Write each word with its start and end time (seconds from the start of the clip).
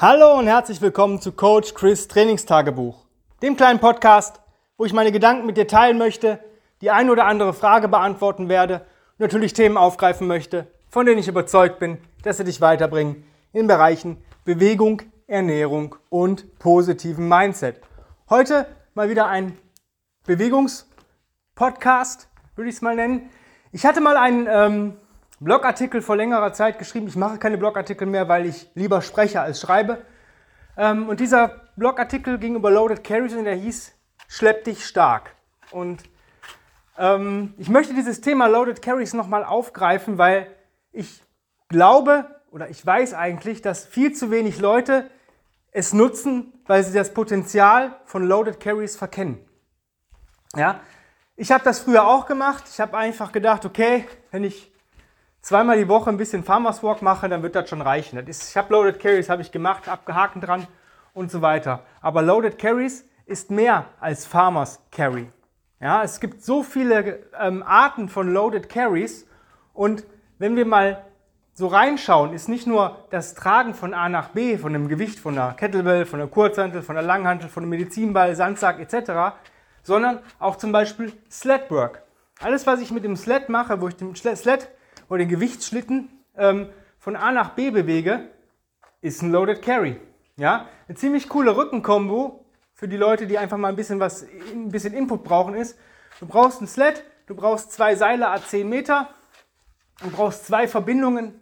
Hallo 0.00 0.38
und 0.38 0.46
herzlich 0.46 0.80
willkommen 0.80 1.20
zu 1.20 1.32
Coach 1.32 1.74
Chris 1.74 2.06
Trainingstagebuch, 2.06 3.04
dem 3.42 3.56
kleinen 3.56 3.80
Podcast, 3.80 4.40
wo 4.76 4.84
ich 4.84 4.92
meine 4.92 5.10
Gedanken 5.10 5.44
mit 5.44 5.56
dir 5.56 5.66
teilen 5.66 5.98
möchte, 5.98 6.38
die 6.82 6.92
ein 6.92 7.10
oder 7.10 7.24
andere 7.24 7.52
Frage 7.52 7.88
beantworten 7.88 8.48
werde 8.48 8.74
und 8.74 8.82
natürlich 9.18 9.54
Themen 9.54 9.76
aufgreifen 9.76 10.28
möchte, 10.28 10.68
von 10.88 11.04
denen 11.04 11.18
ich 11.18 11.26
überzeugt 11.26 11.80
bin, 11.80 11.98
dass 12.22 12.36
sie 12.36 12.44
dich 12.44 12.60
weiterbringen 12.60 13.24
in 13.52 13.66
Bereichen 13.66 14.22
Bewegung, 14.44 15.02
Ernährung 15.26 15.96
und 16.10 16.60
positiven 16.60 17.28
Mindset. 17.28 17.80
Heute 18.30 18.68
mal 18.94 19.10
wieder 19.10 19.26
ein 19.26 19.58
Bewegungspodcast, 20.26 22.28
würde 22.54 22.70
ich 22.70 22.76
es 22.76 22.82
mal 22.82 22.94
nennen. 22.94 23.30
Ich 23.72 23.84
hatte 23.84 24.00
mal 24.00 24.16
einen 24.16 24.46
ähm, 24.48 24.96
Blogartikel 25.40 26.02
vor 26.02 26.16
längerer 26.16 26.52
Zeit 26.52 26.78
geschrieben. 26.78 27.06
Ich 27.06 27.16
mache 27.16 27.38
keine 27.38 27.58
Blogartikel 27.58 28.06
mehr, 28.06 28.28
weil 28.28 28.46
ich 28.46 28.70
lieber 28.74 29.02
spreche 29.02 29.40
als 29.40 29.60
schreibe. 29.60 30.04
Ähm, 30.76 31.08
und 31.08 31.20
dieser 31.20 31.68
Blogartikel 31.76 32.38
ging 32.38 32.56
über 32.56 32.70
Loaded 32.70 33.04
Carries 33.04 33.34
und 33.34 33.44
der 33.44 33.54
hieß 33.54 33.94
Schlepp 34.28 34.64
dich 34.64 34.84
stark. 34.86 35.34
Und 35.70 36.02
ähm, 36.98 37.54
ich 37.56 37.68
möchte 37.68 37.94
dieses 37.94 38.20
Thema 38.20 38.46
Loaded 38.46 38.82
Carries 38.82 39.14
nochmal 39.14 39.44
aufgreifen, 39.44 40.18
weil 40.18 40.46
ich 40.92 41.22
glaube 41.68 42.26
oder 42.50 42.68
ich 42.68 42.84
weiß 42.84 43.14
eigentlich, 43.14 43.62
dass 43.62 43.86
viel 43.86 44.12
zu 44.12 44.30
wenig 44.30 44.58
Leute 44.58 45.10
es 45.70 45.92
nutzen, 45.92 46.52
weil 46.66 46.82
sie 46.82 46.92
das 46.92 47.14
Potenzial 47.14 47.94
von 48.04 48.26
Loaded 48.26 48.58
Carries 48.60 48.96
verkennen. 48.96 49.38
Ja, 50.56 50.80
ich 51.36 51.52
habe 51.52 51.62
das 51.62 51.78
früher 51.78 52.06
auch 52.06 52.26
gemacht. 52.26 52.64
Ich 52.70 52.80
habe 52.80 52.96
einfach 52.96 53.32
gedacht, 53.32 53.64
okay, 53.64 54.06
wenn 54.30 54.44
ich 54.44 54.72
zweimal 55.40 55.76
die 55.76 55.88
Woche 55.88 56.10
ein 56.10 56.16
bisschen 56.16 56.44
Farmers 56.44 56.82
Walk 56.82 57.02
mache, 57.02 57.28
dann 57.28 57.42
wird 57.42 57.54
das 57.54 57.68
schon 57.68 57.80
reichen. 57.80 58.16
Das 58.16 58.28
ist, 58.28 58.50
ich 58.50 58.56
habe 58.56 58.72
Loaded 58.72 59.00
Carries, 59.00 59.28
habe 59.28 59.42
ich 59.42 59.52
gemacht, 59.52 59.88
abgehakt 59.88 60.36
dran 60.46 60.66
und 61.14 61.30
so 61.30 61.42
weiter. 61.42 61.80
Aber 62.00 62.22
Loaded 62.22 62.58
Carries 62.58 63.04
ist 63.26 63.50
mehr 63.50 63.86
als 64.00 64.26
Farmers 64.26 64.80
Carry. 64.90 65.30
Ja, 65.80 66.02
es 66.02 66.18
gibt 66.18 66.42
so 66.42 66.62
viele 66.62 67.20
ähm, 67.38 67.62
Arten 67.62 68.08
von 68.08 68.32
Loaded 68.32 68.68
Carries 68.68 69.26
und 69.74 70.04
wenn 70.38 70.56
wir 70.56 70.66
mal 70.66 71.04
so 71.52 71.66
reinschauen, 71.66 72.32
ist 72.32 72.48
nicht 72.48 72.66
nur 72.66 73.04
das 73.10 73.34
Tragen 73.34 73.74
von 73.74 73.92
A 73.92 74.08
nach 74.08 74.28
B, 74.28 74.58
von 74.58 74.72
dem 74.72 74.88
Gewicht 74.88 75.18
von 75.18 75.34
der 75.34 75.54
Kettlebell, 75.56 76.06
von 76.06 76.20
der 76.20 76.28
Kurzhantel, 76.28 76.82
von 76.82 76.94
der 76.94 77.02
Langhantel, 77.02 77.48
von 77.48 77.64
dem 77.64 77.70
Medizinball, 77.70 78.34
Sandsack 78.36 78.78
etc., 78.78 79.36
sondern 79.82 80.20
auch 80.38 80.56
zum 80.56 80.70
Beispiel 80.70 81.12
Sledwork. 81.30 82.02
Alles, 82.40 82.66
was 82.66 82.80
ich 82.80 82.92
mit 82.92 83.02
dem 83.02 83.16
Sled 83.16 83.48
mache, 83.48 83.80
wo 83.80 83.88
ich 83.88 83.96
den 83.96 84.14
Sled 84.14 84.68
oder 85.08 85.18
den 85.18 85.28
Gewichtsschlitten 85.28 86.08
ähm, 86.36 86.68
von 86.98 87.16
A 87.16 87.32
nach 87.32 87.50
B 87.50 87.70
bewege, 87.70 88.28
ist 89.00 89.22
ein 89.22 89.30
Loaded 89.30 89.62
Carry. 89.62 90.00
Ja? 90.36 90.68
Eine 90.86 90.96
ziemlich 90.96 91.28
coole 91.28 91.56
Rückenkombo 91.56 92.44
für 92.74 92.88
die 92.88 92.96
Leute, 92.96 93.26
die 93.26 93.38
einfach 93.38 93.56
mal 93.56 93.68
ein 93.68 93.76
bisschen 93.76 94.00
was, 94.00 94.24
ein 94.52 94.70
bisschen 94.70 94.94
Input 94.94 95.24
brauchen, 95.24 95.54
ist, 95.54 95.78
du 96.20 96.26
brauchst 96.26 96.60
ein 96.60 96.66
Sled, 96.66 97.04
du 97.26 97.34
brauchst 97.34 97.72
zwei 97.72 97.96
Seile 97.96 98.28
a 98.28 98.40
10 98.40 98.68
Meter, 98.68 99.08
du 100.00 100.10
brauchst 100.10 100.46
zwei 100.46 100.68
Verbindungen 100.68 101.40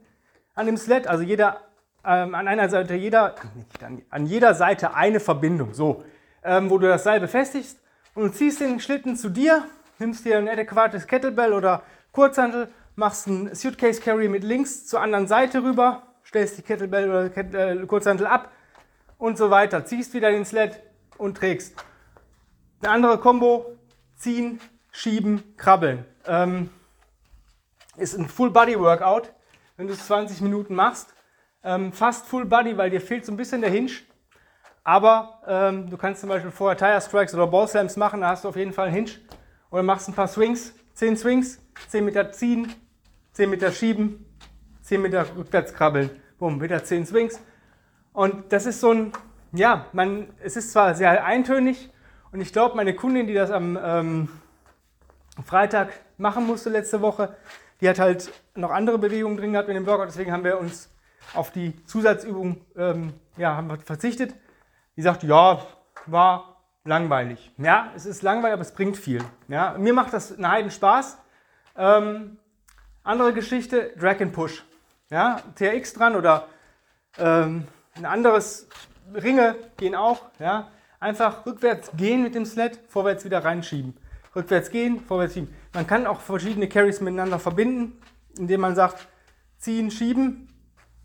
an 0.55 0.67
dem 0.67 0.77
Sled, 0.77 1.07
also 1.07 1.23
jeder, 1.23 1.61
ähm, 2.05 2.35
an 2.35 2.49
einer 2.49 2.69
Seite 2.69 2.95
jeder, 2.95 3.35
an 4.11 4.27
jeder 4.27 4.55
Seite 4.55 4.95
eine 4.95 5.21
Verbindung, 5.21 5.75
so, 5.75 6.05
ähm, 6.43 6.71
wo 6.71 6.79
du 6.79 6.89
das 6.89 7.05
Seil 7.05 7.21
befestigst 7.21 7.79
und 8.15 8.25
du 8.25 8.33
ziehst 8.33 8.61
den 8.61 8.81
Schlitten 8.81 9.17
zu 9.17 9.29
dir, 9.29 9.65
nimmst 9.99 10.25
dir 10.25 10.39
ein 10.39 10.49
adäquates 10.49 11.07
Kettlebell 11.07 11.53
oder 11.53 11.83
Kurzhantel 12.13 12.69
machst 12.97 13.29
einen 13.29 13.55
Suitcase 13.55 14.01
Carry 14.01 14.29
mit 14.29 14.43
links 14.43 14.87
zur 14.87 15.01
anderen 15.01 15.27
Seite 15.29 15.63
rüber, 15.63 16.03
stellst 16.25 16.59
die 16.59 16.63
Kettlebell 16.63 17.09
oder 17.09 17.31
Kett, 17.31 17.55
äh, 17.55 17.77
Kurzhantel 17.87 18.27
ab 18.27 18.51
und 19.19 19.39
so 19.39 19.51
weiter. 19.51 19.85
Ziehst 19.85 20.15
wieder 20.15 20.31
den 20.31 20.45
Sled 20.45 20.83
und 21.19 21.37
trägst. 21.37 21.77
Eine 22.81 22.91
andere 22.91 23.19
Combo, 23.19 23.77
ziehen, 24.17 24.61
schieben, 24.91 25.57
krabbeln. 25.57 26.05
Ähm, 26.27 26.71
ist 27.97 28.19
ein 28.19 28.29
Full 28.29 28.51
Body 28.51 28.79
Workout, 28.79 29.33
wenn 29.77 29.87
du 29.87 29.93
es 29.93 30.07
20 30.07 30.41
Minuten 30.41 30.75
machst. 30.75 31.15
Ähm, 31.63 31.93
fast 31.93 32.27
Full 32.27 32.47
Body, 32.47 32.77
weil 32.77 32.91
dir 32.91 33.01
fehlt 33.01 33.25
so 33.25 33.33
ein 33.33 33.37
bisschen 33.37 33.61
der 33.61 33.71
Hinge. 33.71 33.93
Aber 34.85 35.43
ähm, 35.47 35.91
du 35.91 35.97
kannst 35.97 36.21
zum 36.21 36.29
Beispiel 36.29 36.51
vorher 36.51 36.77
Tire 36.77 37.01
Strikes 37.01 37.35
oder 37.35 37.47
Ball 37.47 37.67
Slams 37.67 37.97
machen, 37.97 38.21
da 38.21 38.29
hast 38.29 38.45
du 38.45 38.49
auf 38.49 38.57
jeden 38.57 38.73
Fall 38.73 38.87
einen 38.87 38.95
Hinge. 38.95 39.11
Oder 39.71 39.83
machst 39.83 40.09
ein 40.09 40.15
paar 40.15 40.29
Swings, 40.29 40.75
10 40.95 41.17
Swings, 41.17 41.61
10 41.89 42.05
Meter 42.05 42.31
ziehen, 42.31 42.73
10 43.37 43.51
Meter 43.51 43.71
schieben, 43.71 44.25
10 44.81 45.03
Meter 45.03 45.27
rückwärts 45.37 45.75
krabbeln, 45.75 46.09
bumm, 46.39 46.63
wieder 46.63 46.83
10 46.83 47.05
Swings. 47.05 47.39
Und 48.15 48.51
das 48.51 48.65
ist 48.65 48.81
so 48.81 48.93
ein, 48.93 49.13
ja, 49.53 49.85
man, 49.93 50.29
es 50.43 50.57
ist 50.57 50.73
zwar 50.73 50.95
sehr 50.95 51.23
eintönig 51.23 51.91
und 52.33 52.41
ich 52.41 52.51
glaube, 52.51 52.77
meine 52.77 52.95
Kundin, 52.95 53.27
die 53.27 53.35
das 53.35 53.51
am 53.51 53.79
ähm, 53.83 54.29
Freitag 55.45 55.93
machen 56.17 56.47
musste 56.47 56.71
letzte 56.71 57.03
Woche, 57.03 57.37
die 57.83 57.91
hat 57.91 57.99
halt 57.99 58.33
noch 58.55 58.71
andere 58.71 58.97
Bewegungen 58.97 59.37
drin 59.37 59.53
gehabt 59.53 59.69
in 59.69 59.75
dem 59.75 59.87
Workout, 59.87 60.09
deswegen 60.09 60.33
haben 60.33 60.45
wir 60.45 60.59
uns 60.59 60.91
auf 61.35 61.51
die 61.51 61.85
Zusatzübung 61.85 62.65
ähm, 62.75 63.13
ja, 63.37 63.55
haben 63.55 63.69
wir 63.69 63.77
verzichtet. 63.81 64.35
Die 64.97 65.03
sagt, 65.03 65.25
ja, 65.25 65.61
war 66.07 66.63
langweilig. 66.85 67.53
Ja, 67.59 67.93
es 67.95 68.07
ist 68.07 68.23
langweilig, 68.23 68.55
aber 68.55 68.63
es 68.63 68.73
bringt 68.73 68.97
viel. 68.97 69.23
Ja, 69.49 69.77
mir 69.77 69.93
macht 69.93 70.15
das 70.15 70.33
einen 70.33 70.49
Heiden 70.49 70.71
Spaß. 70.71 71.19
Ähm, 71.77 72.39
andere 73.07 73.33
Geschichte, 73.33 73.93
Drag 73.99 74.21
and 74.21 74.33
Push. 74.33 74.65
Ja, 75.11 75.41
TRX 75.55 75.93
dran 75.93 76.17
oder 76.17 76.49
ähm, 77.19 77.69
ein 77.95 78.05
anderes 78.05 78.69
Ringe 79.15 79.55
gehen 79.77 79.95
auch. 79.95 80.23
Ja, 80.41 80.69
einfach 80.99 81.47
rückwärts 81.47 81.93
gehen 81.97 82.25
mit 82.25 82.35
dem 82.35 82.45
Sled, 82.45 82.81
vorwärts 82.89 83.25
wieder 83.25 83.45
reinschieben. 83.45 83.97
Rückwärts 84.35 84.71
gehen, 84.71 85.01
vorwärts 85.01 85.35
schieben. 85.35 85.55
Man 85.73 85.87
kann 85.87 86.07
auch 86.07 86.21
verschiedene 86.21 86.69
Carries 86.69 87.01
miteinander 87.01 87.39
verbinden, 87.39 87.97
indem 88.37 88.61
man 88.61 88.75
sagt, 88.75 89.07
ziehen, 89.59 89.91
schieben, 89.91 90.49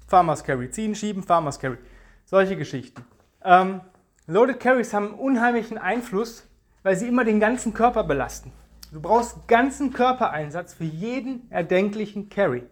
Farmers 0.08 0.44
Carry, 0.44 0.72
ziehen, 0.72 0.96
schieben, 0.96 1.22
Farmers 1.24 1.60
Carry. 1.60 1.78
Solche 2.26 2.58
Geschichten. 2.58 3.06
Ähm, 3.44 3.82
Loaded 4.26 4.60
Carries 4.60 4.94
haben 4.94 5.10
einen 5.10 5.20
unheimlichen 5.20 5.78
Einfluss, 5.78 6.48
weil 6.82 6.98
sie 6.98 7.08
immer 7.08 7.24
den 7.24 7.40
ganzen 7.40 7.74
Körper 7.74 8.04
belasten. 8.04 8.52
Du 8.92 9.00
brauchst 9.00 9.48
ganzen 9.48 9.94
Körpereinsatz 9.94 10.74
für 10.74 10.84
jeden 10.84 11.50
erdenklichen 11.50 12.28
Carry. 12.28 12.68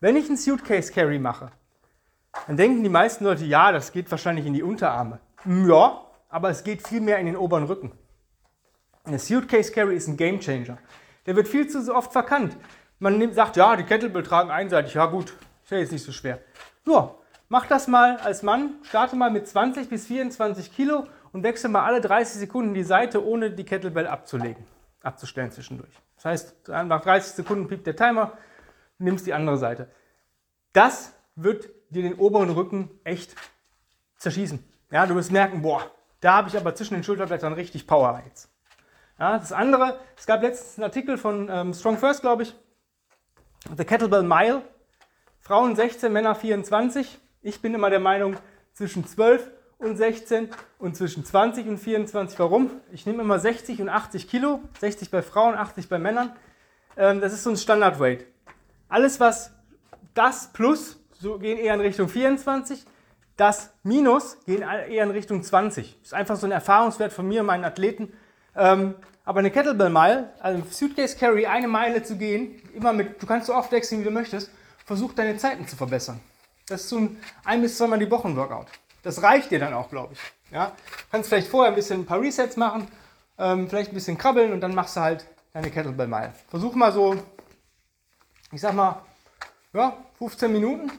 Wenn 0.00 0.16
ich 0.16 0.26
einen 0.28 0.36
Suitcase 0.36 0.92
Carry 0.92 1.18
mache, 1.18 1.50
dann 2.46 2.58
denken 2.58 2.82
die 2.82 2.90
meisten 2.90 3.24
Leute, 3.24 3.46
ja, 3.46 3.72
das 3.72 3.92
geht 3.92 4.10
wahrscheinlich 4.10 4.44
in 4.44 4.52
die 4.52 4.62
Unterarme. 4.62 5.20
Ja, 5.46 6.02
aber 6.28 6.50
es 6.50 6.62
geht 6.62 6.86
viel 6.86 7.00
mehr 7.00 7.18
in 7.18 7.24
den 7.24 7.38
oberen 7.38 7.64
Rücken. 7.64 7.92
Der 9.06 9.18
Suitcase 9.18 9.72
Carry 9.72 9.96
ist 9.96 10.08
ein 10.08 10.18
Game 10.18 10.40
Changer. 10.40 10.76
Der 11.24 11.36
wird 11.36 11.48
viel 11.48 11.66
zu 11.68 11.94
oft 11.94 12.12
verkannt. 12.12 12.54
Man 12.98 13.16
nimmt, 13.16 13.34
sagt, 13.34 13.56
ja, 13.56 13.74
die 13.76 13.84
Kettlebell 13.84 14.22
tragen 14.22 14.50
einseitig. 14.50 14.92
Ja 14.92 15.06
gut, 15.06 15.32
ist 15.64 15.70
ja 15.70 15.78
jetzt 15.78 15.92
nicht 15.92 16.04
so 16.04 16.12
schwer. 16.12 16.38
Ja, 16.86 17.14
mach 17.48 17.64
das 17.66 17.88
mal 17.88 18.18
als 18.18 18.42
Mann. 18.42 18.74
Starte 18.82 19.16
mal 19.16 19.30
mit 19.30 19.48
20 19.48 19.88
bis 19.88 20.06
24 20.06 20.70
Kilo 20.70 21.06
und 21.32 21.44
wechsle 21.44 21.70
mal 21.70 21.84
alle 21.84 22.02
30 22.02 22.40
Sekunden 22.40 22.74
die 22.74 22.84
Seite, 22.84 23.24
ohne 23.24 23.50
die 23.50 23.64
Kettlebell 23.64 24.06
abzulegen 24.06 24.66
abzustellen 25.02 25.50
zwischendurch. 25.50 25.92
Das 26.16 26.24
heißt, 26.24 26.68
nach 26.68 27.02
30 27.02 27.32
Sekunden 27.32 27.68
piept 27.68 27.86
der 27.86 27.96
Timer, 27.96 28.36
nimmst 28.98 29.26
die 29.26 29.34
andere 29.34 29.58
Seite. 29.58 29.90
Das 30.72 31.12
wird 31.34 31.68
dir 31.90 32.02
den 32.02 32.14
oberen 32.14 32.50
Rücken 32.50 32.90
echt 33.04 33.34
zerschießen. 34.16 34.62
Ja, 34.90 35.06
du 35.06 35.14
wirst 35.14 35.32
merken, 35.32 35.62
boah, 35.62 35.90
da 36.20 36.34
habe 36.34 36.48
ich 36.48 36.56
aber 36.56 36.74
zwischen 36.74 36.94
den 36.94 37.04
Schulterblättern 37.04 37.52
richtig 37.52 37.86
Power 37.86 38.22
jetzt. 38.26 38.50
Ja, 39.18 39.38
das 39.38 39.52
andere, 39.52 39.98
es 40.16 40.26
gab 40.26 40.42
letztens 40.42 40.78
einen 40.78 40.84
Artikel 40.84 41.18
von 41.18 41.48
ähm, 41.50 41.74
Strong 41.74 41.98
First, 41.98 42.22
glaube 42.22 42.44
ich, 42.44 42.54
The 43.76 43.84
Kettlebell 43.84 44.22
Mile. 44.22 44.62
Frauen 45.40 45.74
16, 45.74 46.12
Männer 46.12 46.34
24. 46.34 47.18
Ich 47.40 47.60
bin 47.60 47.74
immer 47.74 47.90
der 47.90 48.00
Meinung, 48.00 48.36
zwischen 48.72 49.06
12 49.06 49.50
und 49.82 49.96
16 49.96 50.48
und 50.78 50.96
zwischen 50.96 51.24
20 51.24 51.66
und 51.68 51.78
24. 51.78 52.38
Warum? 52.38 52.70
Ich 52.92 53.06
nehme 53.06 53.22
immer 53.22 53.38
60 53.38 53.80
und 53.80 53.88
80 53.88 54.28
Kilo, 54.28 54.60
60 54.80 55.10
bei 55.10 55.22
Frauen, 55.22 55.54
80 55.54 55.88
bei 55.88 55.98
Männern. 55.98 56.32
Ähm, 56.96 57.20
das 57.20 57.32
ist 57.32 57.42
so 57.42 57.50
ein 57.50 57.56
Standardweight. 57.56 58.26
Alles, 58.88 59.20
was 59.20 59.52
das 60.14 60.52
plus, 60.52 60.98
so 61.12 61.38
gehen 61.38 61.58
eher 61.58 61.74
in 61.74 61.80
Richtung 61.80 62.08
24, 62.08 62.84
das 63.36 63.70
minus 63.82 64.38
gehen 64.44 64.62
eher 64.62 65.04
in 65.04 65.10
Richtung 65.10 65.42
20. 65.42 65.98
Das 65.98 66.08
ist 66.08 66.14
einfach 66.14 66.36
so 66.36 66.46
ein 66.46 66.52
Erfahrungswert 66.52 67.12
von 67.12 67.26
mir 67.26 67.40
und 67.40 67.46
meinen 67.46 67.64
Athleten. 67.64 68.12
Ähm, 68.54 68.94
aber 69.24 69.38
eine 69.38 69.50
Kettlebell 69.50 69.88
Mile, 69.88 70.32
also 70.40 70.62
Suitcase 70.70 71.16
Carry, 71.16 71.46
eine 71.46 71.68
Meile 71.68 72.02
zu 72.02 72.16
gehen, 72.16 72.60
immer 72.74 72.92
mit, 72.92 73.22
du 73.22 73.26
kannst 73.26 73.46
so 73.46 73.54
oft 73.54 73.70
wechseln, 73.72 74.00
wie 74.00 74.04
du 74.04 74.10
möchtest, 74.10 74.50
versuch 74.84 75.12
deine 75.12 75.36
Zeiten 75.36 75.66
zu 75.66 75.76
verbessern. 75.76 76.20
Das 76.66 76.82
ist 76.82 76.88
so 76.88 76.98
ein 76.98 77.16
ein 77.44 77.62
bis 77.62 77.76
zweimal 77.76 77.98
die 77.98 78.10
Woche 78.10 78.34
Workout. 78.36 78.66
Das 79.02 79.22
reicht 79.22 79.50
dir 79.50 79.58
dann 79.58 79.74
auch, 79.74 79.90
glaube 79.90 80.14
ich. 80.14 80.20
Ja? 80.52 80.72
Kannst 81.10 81.28
vielleicht 81.28 81.48
vorher 81.48 81.72
ein 81.72 81.74
bisschen 81.74 82.00
ein 82.00 82.06
paar 82.06 82.20
Resets 82.20 82.56
machen, 82.56 82.88
ähm, 83.38 83.68
vielleicht 83.68 83.90
ein 83.90 83.94
bisschen 83.94 84.16
krabbeln 84.16 84.52
und 84.52 84.60
dann 84.60 84.74
machst 84.74 84.96
du 84.96 85.00
halt 85.00 85.26
deine 85.52 85.70
Kettlebell 85.70 86.06
Mile. 86.06 86.32
Versuch 86.48 86.74
mal 86.74 86.92
so, 86.92 87.16
ich 88.52 88.60
sag 88.60 88.74
mal, 88.74 89.02
ja, 89.72 89.96
15 90.18 90.52
Minuten. 90.52 90.92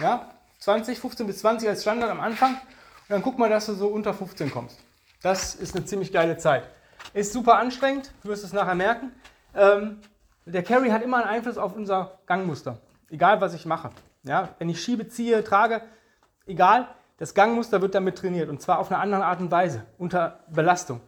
Ja, 0.00 0.30
20, 0.58 0.98
15 0.98 1.26
bis 1.26 1.38
20 1.40 1.68
als 1.68 1.82
Standard 1.82 2.10
am 2.10 2.20
Anfang. 2.20 2.52
Und 2.52 2.60
dann 3.08 3.22
guck 3.22 3.38
mal, 3.38 3.48
dass 3.48 3.66
du 3.66 3.74
so 3.74 3.88
unter 3.88 4.14
15 4.14 4.50
kommst. 4.50 4.78
Das 5.22 5.54
ist 5.54 5.76
eine 5.76 5.84
ziemlich 5.84 6.12
geile 6.12 6.36
Zeit. 6.36 6.68
Ist 7.14 7.32
super 7.32 7.58
anstrengend, 7.58 8.12
du 8.22 8.28
wirst 8.28 8.44
es 8.44 8.52
nachher 8.52 8.74
merken. 8.74 9.12
Ähm, 9.54 10.00
der 10.44 10.62
Carry 10.62 10.88
hat 10.90 11.02
immer 11.02 11.18
einen 11.18 11.28
Einfluss 11.28 11.58
auf 11.58 11.76
unser 11.76 12.18
Gangmuster. 12.26 12.78
Egal, 13.10 13.40
was 13.40 13.54
ich 13.54 13.66
mache. 13.66 13.90
Ja, 14.24 14.50
wenn 14.58 14.68
ich 14.68 14.82
schiebe, 14.82 15.08
ziehe, 15.08 15.44
trage, 15.44 15.82
egal, 16.46 16.88
das 17.18 17.34
Gangmuster 17.34 17.80
wird 17.80 17.94
damit 17.94 18.18
trainiert. 18.18 18.48
Und 18.48 18.60
zwar 18.60 18.78
auf 18.78 18.90
eine 18.90 19.00
andere 19.00 19.24
Art 19.24 19.40
und 19.40 19.50
Weise, 19.50 19.84
unter 19.98 20.40
Belastung. 20.48 21.00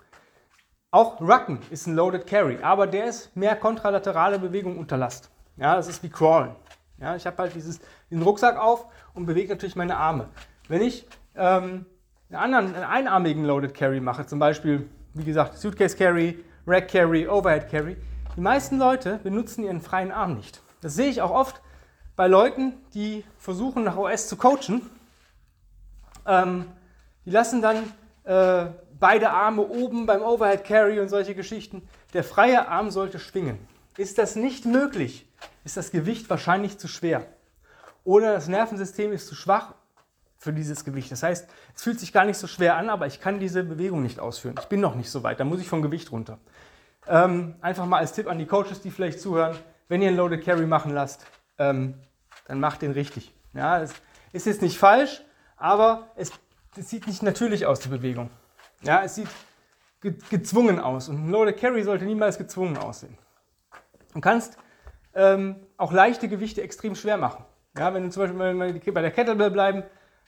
Auch 0.91 1.21
Rucken 1.21 1.59
ist 1.71 1.87
ein 1.87 1.97
Loaded 1.97 2.27
Carry, 2.27 2.59
aber 2.63 2.87
der 2.87 3.07
ist 3.07 3.37
mehr 3.37 3.57
kontralaterale 3.57 4.39
Bewegung 4.39 4.79
unter 4.79 4.97
Last. 4.97 5.31
Ja, 5.57 5.75
das 5.75 5.89
ist 5.89 6.03
wie 6.03 6.09
Crawlen. 6.09 6.55
Ja, 6.99 7.17
ich 7.17 7.27
habe 7.27 7.37
halt 7.39 7.55
dieses, 7.55 7.81
diesen 8.11 8.23
Rucksack 8.23 8.57
auf 8.57 8.87
und 9.13 9.27
bewege 9.27 9.49
natürlich 9.49 9.75
meine 9.75 9.97
Arme. 9.97 10.29
Wenn 10.69 10.83
ich 10.83 11.07
ähm, 11.35 11.87
einen 12.31 12.55
anderen, 12.55 12.75
einen 12.75 12.85
einarmigen 12.85 13.45
Loaded 13.45 13.75
Carry 13.75 14.01
mache, 14.01 14.25
zum 14.27 14.39
Beispiel, 14.39 14.89
wie 15.15 15.25
gesagt, 15.25 15.59
Suitcase 15.59 15.97
Carry, 15.97 16.45
Rack 16.67 16.89
Carry, 16.89 17.29
Overhead 17.29 17.69
Carry, 17.69 17.97
die 18.37 18.41
meisten 18.41 18.79
Leute 18.79 19.19
benutzen 19.23 19.65
ihren 19.65 19.81
freien 19.81 20.13
Arm 20.13 20.35
nicht. 20.35 20.63
Das 20.81 20.95
sehe 20.95 21.09
ich 21.09 21.23
auch 21.23 21.31
oft 21.31 21.61
bei 22.17 22.27
Leuten, 22.29 22.75
die 22.95 23.25
versuchen 23.39 23.85
nach 23.85 23.97
OS 23.97 24.29
zu 24.29 24.37
coachen. 24.37 24.83
Ähm, 26.27 26.67
die 27.25 27.31
lassen 27.31 27.63
dann 27.63 27.93
äh, 28.25 28.71
beide 28.99 29.31
Arme 29.31 29.63
oben 29.63 30.07
beim 30.07 30.23
Overhead 30.23 30.65
Carry 30.65 31.01
und 31.01 31.09
solche 31.09 31.35
Geschichten. 31.35 31.89
Der 32.13 32.25
freie 32.25 32.69
Arm 32.69 32.91
sollte 32.91 33.19
schwingen. 33.19 33.59
Ist 33.97 34.19
das 34.19 34.37
nicht 34.37 34.65
möglich, 34.65 35.29
ist 35.65 35.77
das 35.77 35.91
Gewicht 35.91 36.29
wahrscheinlich 36.29 36.79
zu 36.79 36.89
schwer. 36.89 37.27
Oder 38.03 38.35
das 38.35 38.49
Nervensystem 38.49 39.13
ist 39.13 39.29
zu 39.29 39.35
schwach 39.35 39.75
für 40.37 40.53
dieses 40.53 40.85
Gewicht. 40.85 41.11
Das 41.11 41.23
heißt, 41.23 41.49
es 41.75 41.83
fühlt 41.83 41.99
sich 41.99 42.13
gar 42.13 42.25
nicht 42.25 42.37
so 42.37 42.47
schwer 42.47 42.77
an, 42.77 42.91
aber 42.91 43.07
ich 43.07 43.21
kann 43.21 43.41
diese 43.41 43.65
Bewegung 43.65 44.03
nicht 44.03 44.21
ausführen. 44.21 44.57
Ich 44.61 44.67
bin 44.67 44.81
noch 44.81 44.95
nicht 44.95 45.11
so 45.11 45.23
weit, 45.23 45.41
da 45.41 45.45
muss 45.45 45.61
ich 45.61 45.69
vom 45.69 45.81
Gewicht 45.81 46.13
runter. 46.13 46.39
Ähm, 47.07 47.55
einfach 47.61 47.87
mal 47.87 47.99
als 47.99 48.13
Tipp 48.13 48.29
an 48.29 48.39
die 48.39 48.47
Coaches, 48.47 48.81
die 48.81 48.91
vielleicht 48.91 49.21
zuhören, 49.21 49.57
wenn 49.89 50.03
ihr 50.03 50.09
einen 50.09 50.17
Loaded 50.17 50.45
Carry 50.45 50.67
machen 50.67 50.93
lasst, 50.93 51.27
ähm, 51.59 51.95
dann 52.47 52.61
macht 52.61 52.83
den 52.83 52.93
richtig. 52.93 53.33
Ja, 53.55 53.81
es 53.81 53.93
ist 54.33 54.47
jetzt 54.47 54.63
nicht 54.63 54.79
falsch, 54.79 55.23
aber 55.57 56.09
es, 56.17 56.33
sieht 56.77 57.07
nicht 57.07 57.23
natürlich 57.23 57.67
aus, 57.67 57.81
die 57.81 57.89
Bewegung. 57.89 58.31
Ja, 58.83 59.03
es 59.03 59.15
sieht 59.15 59.29
ge 60.01 60.15
gezwungen 60.31 60.79
aus 60.79 61.09
und 61.09 61.27
ein 61.27 61.31
Loaded 61.31 61.59
Carry 61.59 61.83
sollte 61.83 62.05
niemals 62.05 62.39
gezwungen 62.39 62.77
aussehen. 62.77 63.17
Du 64.13 64.21
kannst 64.21 64.59
ähm, 65.15 65.57
auch 65.77 65.93
leichte 65.93 66.29
Gewichte 66.29 66.63
extrem 66.63 66.95
schwer 66.95 67.17
machen. 67.17 67.45
Ja, 67.77 67.93
wenn 67.93 68.05
du 68.05 68.11
zum 68.11 68.23
Beispiel 68.23 68.93
bei 68.93 69.03
der 69.03 69.11
Kettlebell 69.11 69.51
bleiben, 69.51 69.83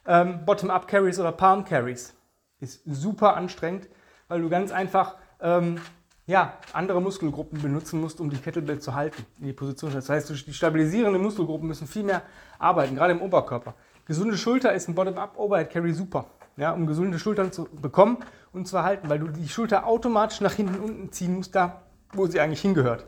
ähm, 0.06 0.44
Bottom-up 0.44 0.88
Carries 0.88 1.18
oder 1.18 1.32
Palm 1.32 1.64
Carries 1.64 2.14
ist 2.60 2.82
super 2.84 3.36
anstrengend, 3.36 3.88
weil 4.28 4.40
du 4.40 4.48
ganz 4.48 4.72
einfach 4.72 5.16
ähm, 5.40 5.80
ja, 6.26 6.54
andere 6.72 7.00
Muskelgruppen 7.00 7.62
benutzen 7.62 8.00
musst, 8.00 8.20
um 8.20 8.30
die 8.30 8.38
Kettlebell 8.38 8.80
zu 8.80 8.94
halten, 8.94 9.24
in 9.38 9.46
die 9.46 9.52
Position. 9.52 9.92
Das 9.92 10.08
heißt, 10.08 10.30
die 10.30 10.52
stabilisierenden 10.52 11.22
Muskelgruppen 11.22 11.68
müssen 11.68 11.86
viel 11.86 12.02
mehr 12.02 12.22
arbeiten, 12.58 12.96
gerade 12.96 13.12
im 13.12 13.22
Oberkörper. 13.22 13.74
Gesunde 14.06 14.38
Schulter 14.38 14.72
ist 14.72 14.88
ein 14.88 14.94
Bottom-up 14.94 15.36
Overhead 15.36 15.70
Carry 15.70 15.92
super, 15.92 16.26
ja, 16.56 16.72
um 16.72 16.86
gesunde 16.86 17.18
Schultern 17.18 17.50
zu 17.50 17.64
bekommen 17.64 18.18
und 18.52 18.66
zu 18.66 18.76
erhalten, 18.76 19.08
weil 19.08 19.18
du 19.18 19.26
die 19.28 19.48
Schulter 19.48 19.84
automatisch 19.86 20.40
nach 20.40 20.52
hinten 20.52 20.80
unten 20.80 21.12
ziehen 21.12 21.34
musst, 21.34 21.54
da 21.54 21.82
wo 22.12 22.26
sie 22.26 22.40
eigentlich 22.40 22.60
hingehört. 22.60 23.04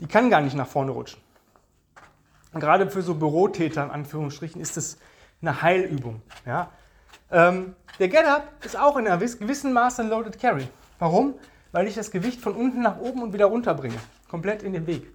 Die 0.00 0.06
kann 0.06 0.28
gar 0.28 0.42
nicht 0.42 0.54
nach 0.54 0.66
vorne 0.66 0.90
rutschen. 0.90 1.20
Und 2.52 2.60
gerade 2.60 2.90
für 2.90 3.02
so 3.02 3.14
Bürotäter 3.14 3.82
in 3.82 3.90
Anführungsstrichen 3.90 4.60
ist 4.60 4.76
das 4.76 4.98
eine 5.40 5.62
Heilübung. 5.62 6.20
Ja. 6.44 6.70
Ähm, 7.30 7.74
der 7.98 8.08
Get-Up 8.08 8.64
ist 8.64 8.78
auch 8.78 8.96
in 8.96 9.08
einem 9.08 9.20
gewissen 9.20 9.72
Maße 9.72 10.02
ein 10.02 10.08
Loaded 10.08 10.38
Carry. 10.38 10.68
Warum? 10.98 11.34
Weil 11.72 11.86
ich 11.86 11.94
das 11.94 12.10
Gewicht 12.10 12.40
von 12.40 12.54
unten 12.54 12.82
nach 12.82 12.98
oben 12.98 13.22
und 13.22 13.32
wieder 13.32 13.46
runter 13.46 13.74
bringe. 13.74 13.96
Komplett 14.28 14.62
in 14.62 14.72
den 14.72 14.86
Weg. 14.86 15.06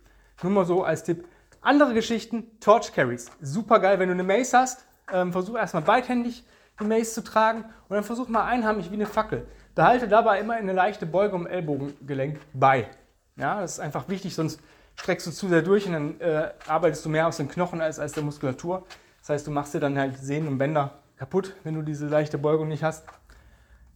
Nur 0.44 0.51
mal 0.51 0.65
so 0.65 0.83
als 0.83 1.03
Tipp. 1.03 1.25
Andere 1.62 1.94
Geschichten, 1.94 2.59
Torch 2.59 2.91
Carries. 2.94 3.27
Super 3.39 3.79
geil, 3.79 4.00
wenn 4.00 4.09
du 4.09 4.13
eine 4.13 4.23
Mace 4.23 4.53
hast. 4.53 4.85
Ähm, 5.12 5.31
versuch 5.31 5.56
erstmal 5.56 5.84
beidhändig 5.84 6.44
die 6.80 6.86
Mace 6.86 7.13
zu 7.13 7.24
tragen 7.24 7.66
und 7.90 7.96
dann 7.96 8.04
versuch 8.04 8.28
mal 8.28 8.46
einhamig 8.46 8.90
wie 8.92 8.96
eine 8.96 9.06
Fackel. 9.06 9.46
Behalte 9.75 10.08
dabei 10.08 10.40
immer 10.40 10.54
eine 10.54 10.74
leichte 10.74 11.06
Beugung 11.06 11.42
im 11.42 11.48
Ellbogengelenk 11.48 12.40
bei. 12.54 12.90
Ja, 13.36 13.62
das 13.62 13.74
ist 13.74 13.80
einfach 13.80 14.10
wichtig, 14.10 14.36
sonst 14.36 14.60
streckst 14.96 15.28
du 15.28 15.31
zu 15.31 15.48
sehr 15.48 15.62
durch 15.62 15.88
und 15.88 15.94
dann 15.94 16.19
äh, 16.19 16.52
arbeitest 16.68 17.06
du 17.06 17.10
mehr 17.10 17.28
aus 17.28 17.38
den 17.38 17.48
Knochen 17.48 17.81
als 17.81 18.00
aus 18.00 18.12
der 18.12 18.24
Muskulatur. 18.24 18.86
Das 19.19 19.30
heißt, 19.30 19.48
du 19.48 19.52
machst 19.52 19.74
dir 19.74 19.80
dann 19.80 19.98
halt 19.98 20.18
Sehnen 20.18 20.48
und 20.48 20.58
Bänder 20.58 21.00
kaputt, 21.18 21.56
wenn 21.64 21.75
du 21.75 21.81
diese 21.81 22.07
leichte 22.07 22.38
Beugung 22.38 22.68
nicht 22.68 22.84
hast. 22.84 23.06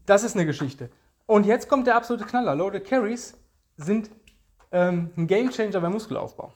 Das 0.05 0.23
ist 0.23 0.35
eine 0.35 0.45
Geschichte. 0.45 0.89
Und 1.25 1.45
jetzt 1.45 1.67
kommt 1.67 1.87
der 1.87 1.95
absolute 1.95 2.25
Knaller. 2.25 2.55
Loaded 2.55 2.85
Carries 2.85 3.35
sind 3.77 4.09
ähm, 4.71 5.09
ein 5.17 5.27
Game 5.27 5.49
Changer 5.49 5.81
beim 5.81 5.91
Muskelaufbau. 5.91 6.53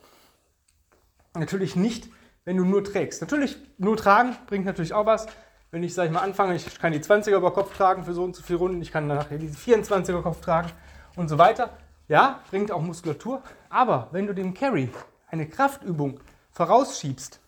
Natürlich 1.34 1.76
nicht, 1.76 2.08
wenn 2.44 2.56
du 2.56 2.64
nur 2.64 2.82
trägst. 2.84 3.20
Natürlich, 3.20 3.56
nur 3.78 3.96
tragen 3.96 4.36
bringt 4.46 4.64
natürlich 4.64 4.92
auch 4.92 5.06
was. 5.06 5.26
Wenn 5.70 5.82
ich, 5.82 5.94
sag 5.94 6.06
ich 6.06 6.10
mal, 6.10 6.20
anfange, 6.20 6.54
ich 6.56 6.78
kann 6.78 6.92
die 6.92 6.98
20er 6.98 7.36
über 7.36 7.52
Kopf 7.52 7.76
tragen 7.76 8.04
für 8.04 8.12
so 8.12 8.24
und 8.24 8.34
so 8.34 8.42
viele 8.42 8.58
Runden, 8.58 8.82
ich 8.82 8.90
kann 8.90 9.06
nachher 9.06 9.38
diese 9.38 9.56
24er 9.56 10.22
Kopf 10.22 10.40
tragen 10.40 10.70
und 11.16 11.28
so 11.28 11.38
weiter. 11.38 11.70
Ja, 12.08 12.40
bringt 12.50 12.72
auch 12.72 12.82
Muskulatur. 12.82 13.42
Aber 13.68 14.08
wenn 14.10 14.26
du 14.26 14.34
dem 14.34 14.52
Carry 14.52 14.90
eine 15.28 15.48
Kraftübung 15.48 16.20
vorausschiebst, 16.50 17.38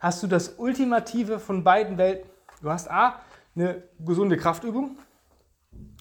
hast 0.00 0.22
du 0.22 0.26
das 0.26 0.54
Ultimative 0.58 1.38
von 1.38 1.62
beiden 1.62 1.96
Welten. 1.96 2.28
Du 2.60 2.70
hast 2.70 2.90
A, 2.90 3.20
eine 3.54 3.84
gesunde 4.00 4.36
Kraftübung 4.36 4.98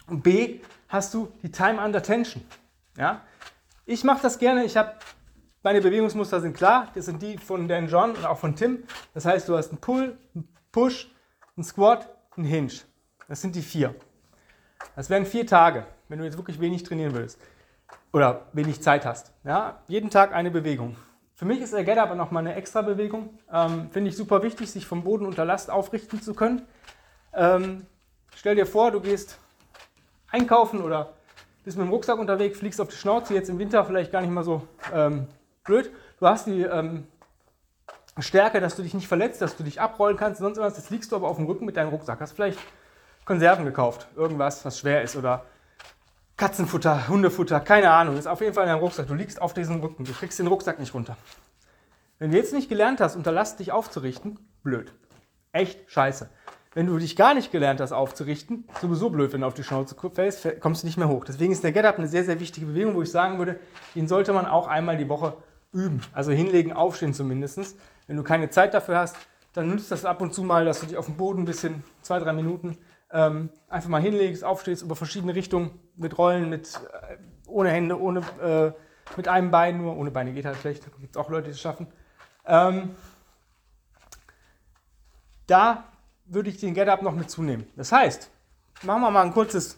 und 0.07 0.23
B, 0.23 0.61
hast 0.89 1.13
du 1.13 1.31
die 1.43 1.51
Time 1.51 1.83
under 1.83 2.01
Tension. 2.01 2.43
Ja? 2.97 3.21
Ich 3.85 4.03
mache 4.03 4.21
das 4.23 4.39
gerne. 4.39 4.63
Ich 4.63 4.75
habe 4.75 4.93
meine 5.67 5.81
Bewegungsmuster 5.81 6.39
sind 6.39 6.55
klar. 6.55 6.87
Das 6.95 7.03
sind 7.03 7.21
die 7.21 7.37
von 7.37 7.67
Dan 7.67 7.89
John 7.89 8.11
und 8.11 8.25
auch 8.25 8.37
von 8.37 8.55
Tim. 8.55 8.85
Das 9.13 9.25
heißt, 9.25 9.49
du 9.49 9.57
hast 9.57 9.67
einen 9.71 9.79
Pull, 9.79 10.17
einen 10.33 10.47
Push, 10.71 11.13
einen 11.57 11.65
Squat, 11.65 12.07
einen 12.37 12.45
Hinge. 12.45 12.71
Das 13.27 13.41
sind 13.41 13.53
die 13.53 13.61
vier. 13.61 13.93
Das 14.95 15.09
wären 15.09 15.25
vier 15.25 15.45
Tage, 15.45 15.85
wenn 16.07 16.19
du 16.19 16.23
jetzt 16.23 16.37
wirklich 16.37 16.61
wenig 16.61 16.83
trainieren 16.83 17.13
würdest 17.13 17.37
oder 18.13 18.45
wenig 18.53 18.81
Zeit 18.81 19.05
hast. 19.05 19.33
Ja, 19.43 19.81
jeden 19.89 20.09
Tag 20.09 20.33
eine 20.33 20.51
Bewegung. 20.51 20.95
Für 21.35 21.43
mich 21.43 21.59
ist 21.59 21.73
der 21.73 21.83
Get 21.83 21.97
Up 21.97 22.15
nochmal 22.15 22.47
eine 22.47 22.55
extra 22.55 22.81
Bewegung. 22.81 23.37
Ähm, 23.51 23.89
Finde 23.91 24.09
ich 24.09 24.15
super 24.15 24.43
wichtig, 24.43 24.71
sich 24.71 24.85
vom 24.85 25.03
Boden 25.03 25.25
unter 25.25 25.43
Last 25.43 25.69
aufrichten 25.69 26.21
zu 26.21 26.33
können. 26.33 26.61
Ähm, 27.33 27.85
stell 28.37 28.55
dir 28.55 28.65
vor, 28.65 28.91
du 28.91 29.01
gehst 29.01 29.37
einkaufen 30.31 30.81
oder 30.81 31.11
bist 31.65 31.77
mit 31.77 31.85
dem 31.85 31.91
Rucksack 31.91 32.19
unterwegs, 32.19 32.59
fliegst 32.59 32.79
auf 32.79 32.87
die 32.87 32.95
Schnauze, 32.95 33.33
jetzt 33.33 33.49
im 33.49 33.59
Winter 33.59 33.83
vielleicht 33.83 34.13
gar 34.13 34.21
nicht 34.21 34.31
mal 34.31 34.45
so 34.45 34.65
ähm, 34.93 35.27
blöd. 35.67 35.91
Du 36.19 36.25
hast 36.25 36.47
die 36.47 36.63
ähm, 36.63 37.07
Stärke, 38.17 38.59
dass 38.59 38.75
du 38.75 38.81
dich 38.81 38.95
nicht 38.95 39.07
verletzt, 39.07 39.41
dass 39.41 39.55
du 39.55 39.63
dich 39.63 39.79
abrollen 39.79 40.17
kannst, 40.17 40.39
sonst 40.39 40.57
was. 40.57 40.77
Jetzt 40.77 40.89
liegst 40.89 41.11
du 41.11 41.15
aber 41.15 41.27
auf 41.27 41.37
dem 41.37 41.45
Rücken 41.45 41.65
mit 41.65 41.77
deinem 41.77 41.89
Rucksack. 41.89 42.19
Hast 42.19 42.31
vielleicht 42.31 42.57
Konserven 43.25 43.65
gekauft, 43.65 44.07
irgendwas, 44.15 44.65
was 44.65 44.79
schwer 44.79 45.03
ist 45.03 45.15
oder 45.15 45.45
Katzenfutter, 46.37 47.07
Hundefutter, 47.07 47.59
keine 47.59 47.91
Ahnung. 47.91 48.17
Ist 48.17 48.27
auf 48.27 48.41
jeden 48.41 48.53
Fall 48.53 48.63
in 48.63 48.69
deinem 48.69 48.79
Rucksack. 48.79 49.07
Du 49.07 49.13
liegst 49.13 49.41
auf 49.41 49.53
diesem 49.53 49.79
Rücken. 49.81 50.05
Du 50.05 50.13
kriegst 50.13 50.39
den 50.39 50.47
Rucksack 50.47 50.79
nicht 50.79 50.93
runter. 50.93 51.17
Wenn 52.19 52.31
du 52.31 52.37
jetzt 52.37 52.53
nicht 52.53 52.69
gelernt 52.69 52.99
hast, 52.99 53.15
unter 53.15 53.31
Last 53.31 53.59
dich 53.59 53.71
aufzurichten, 53.71 54.39
blöd. 54.63 54.91
Echt 55.51 55.91
scheiße. 55.91 56.29
Wenn 56.73 56.85
du 56.85 56.97
dich 56.99 57.15
gar 57.15 57.33
nicht 57.33 57.51
gelernt 57.51 57.81
hast 57.81 57.91
aufzurichten, 57.91 58.65
sowieso 58.81 59.09
blöd, 59.09 59.33
wenn 59.33 59.41
du 59.41 59.47
auf 59.47 59.55
die 59.55 59.63
Schnauze 59.63 59.95
fällst, 60.13 60.47
kommst 60.59 60.83
du 60.83 60.87
nicht 60.87 60.97
mehr 60.97 61.07
hoch. 61.07 61.25
Deswegen 61.25 61.51
ist 61.51 61.63
der 61.63 61.71
Get-Up 61.71 61.97
eine 61.97 62.07
sehr, 62.07 62.23
sehr 62.23 62.39
wichtige 62.39 62.67
Bewegung, 62.67 62.93
wo 62.93 63.01
ich 63.01 63.11
sagen 63.11 63.39
würde, 63.39 63.59
den 63.95 64.07
sollte 64.07 64.31
man 64.31 64.45
auch 64.45 64.67
einmal 64.67 64.95
die 64.97 65.09
Woche 65.09 65.33
üben. 65.71 66.01
Also 66.13 66.31
hinlegen, 66.31 66.73
aufstehen 66.73 67.13
zumindest. 67.13 67.77
Wenn 68.07 68.17
du 68.17 68.23
keine 68.23 68.49
Zeit 68.49 68.73
dafür 68.73 68.97
hast, 68.97 69.15
dann 69.53 69.69
nützt 69.69 69.91
das 69.91 70.05
ab 70.05 70.21
und 70.21 70.33
zu 70.33 70.43
mal, 70.43 70.65
dass 70.65 70.79
du 70.79 70.85
dich 70.85 70.97
auf 70.97 71.05
dem 71.05 71.17
Boden 71.17 71.41
ein 71.41 71.45
bisschen, 71.45 71.83
zwei, 72.01 72.19
drei 72.19 72.33
Minuten, 72.33 72.77
ähm, 73.11 73.49
einfach 73.69 73.89
mal 73.89 74.01
hinlegst, 74.01 74.43
aufstehst 74.43 74.83
über 74.83 74.95
verschiedene 74.95 75.33
Richtungen 75.33 75.79
mit 75.95 76.17
Rollen, 76.17 76.49
mit 76.49 76.75
äh, 76.75 77.17
ohne 77.47 77.69
Hände, 77.69 77.99
ohne, 77.99 78.19
äh, 78.41 78.71
mit 79.15 79.27
einem 79.27 79.51
Bein 79.51 79.77
nur. 79.77 79.95
Ohne 79.95 80.11
Beine 80.11 80.33
geht 80.33 80.45
halt 80.45 80.57
schlecht, 80.57 80.85
da 80.85 80.91
gibt 80.99 81.15
es 81.15 81.17
auch 81.21 81.29
Leute, 81.29 81.45
die 81.45 81.51
es 81.51 81.61
schaffen. 81.61 81.87
Ähm, 82.45 82.95
da 85.47 85.85
würde 86.25 86.49
ich 86.49 86.59
den 86.59 86.73
Get-Up 86.73 87.01
noch 87.01 87.13
mit 87.13 87.29
zunehmen. 87.29 87.67
Das 87.75 87.91
heißt, 87.91 88.29
machen 88.83 89.01
wir 89.01 89.11
mal 89.11 89.25
ein 89.25 89.33
kurzes 89.33 89.77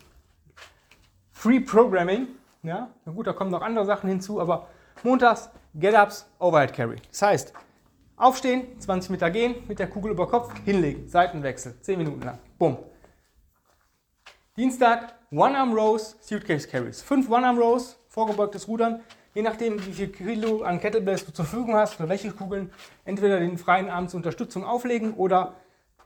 Free 1.31 1.59
Programming. 1.59 2.27
Ja, 2.63 2.89
na 3.05 3.11
gut, 3.13 3.27
da 3.27 3.33
kommen 3.33 3.51
noch 3.51 3.61
andere 3.61 3.85
Sachen 3.85 4.09
hinzu, 4.09 4.41
aber 4.41 4.67
montags 5.03 5.49
Get-Ups, 5.75 6.27
Overhead 6.39 6.73
Carry. 6.73 6.97
Das 7.09 7.21
heißt, 7.21 7.53
aufstehen, 8.17 8.79
20 8.79 9.11
Meter 9.11 9.29
gehen, 9.29 9.55
mit 9.67 9.79
der 9.79 9.87
Kugel 9.87 10.11
über 10.11 10.27
Kopf, 10.27 10.51
hinlegen, 10.65 11.07
Seitenwechsel, 11.07 11.79
10 11.81 11.97
Minuten 11.97 12.21
lang. 12.21 12.39
Bumm. 12.57 12.77
Dienstag 14.57 15.15
One-Arm 15.31 15.73
Rows, 15.73 16.17
Suitcase 16.21 16.67
Carries. 16.67 17.01
Fünf 17.01 17.29
One-Arm 17.29 17.57
Rows, 17.57 17.99
vorgebeugtes 18.07 18.67
Rudern. 18.67 19.01
Je 19.33 19.43
nachdem, 19.43 19.85
wie 19.85 19.93
viel 19.93 20.07
Kilo 20.07 20.63
an 20.63 20.79
Kettlebells 20.79 21.25
du 21.25 21.31
zur 21.31 21.45
Verfügung 21.45 21.75
hast 21.75 21.99
oder 21.99 22.09
welche 22.09 22.31
Kugeln, 22.31 22.71
entweder 23.05 23.39
den 23.39 23.57
freien 23.57 23.89
Arm 23.89 24.07
zur 24.07 24.17
Unterstützung 24.17 24.65
auflegen 24.65 25.13
oder 25.13 25.55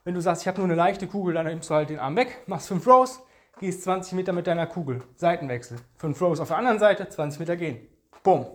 Wenn 0.06 0.16
du 0.16 0.22
sagst, 0.22 0.42
ich 0.42 0.50
habe 0.50 0.58
nur 0.58 0.66
eine 0.66 0.76
leichte 0.76 1.08
Kugel, 1.08 1.34
dann 1.34 1.46
nimmst 1.46 1.70
du 1.70 1.76
halt 1.76 1.90
den 1.90 2.00
Arm 2.00 2.18
weg, 2.18 2.44
machst 2.46 2.68
5 2.68 2.86
Rows, 2.86 3.22
gehst 3.62 3.84
20 3.84 4.14
Meter 4.14 4.34
mit 4.34 4.48
deiner 4.48 4.68
Kugel. 4.68 5.02
Seitenwechsel. 5.16 5.78
5 5.96 6.22
Rows 6.22 6.40
auf 6.42 6.50
der 6.50 6.58
anderen 6.58 6.78
Seite, 6.78 7.08
20 7.08 7.40
Meter 7.40 7.56
gehen. 7.56 7.88
Bumm. 8.22 8.46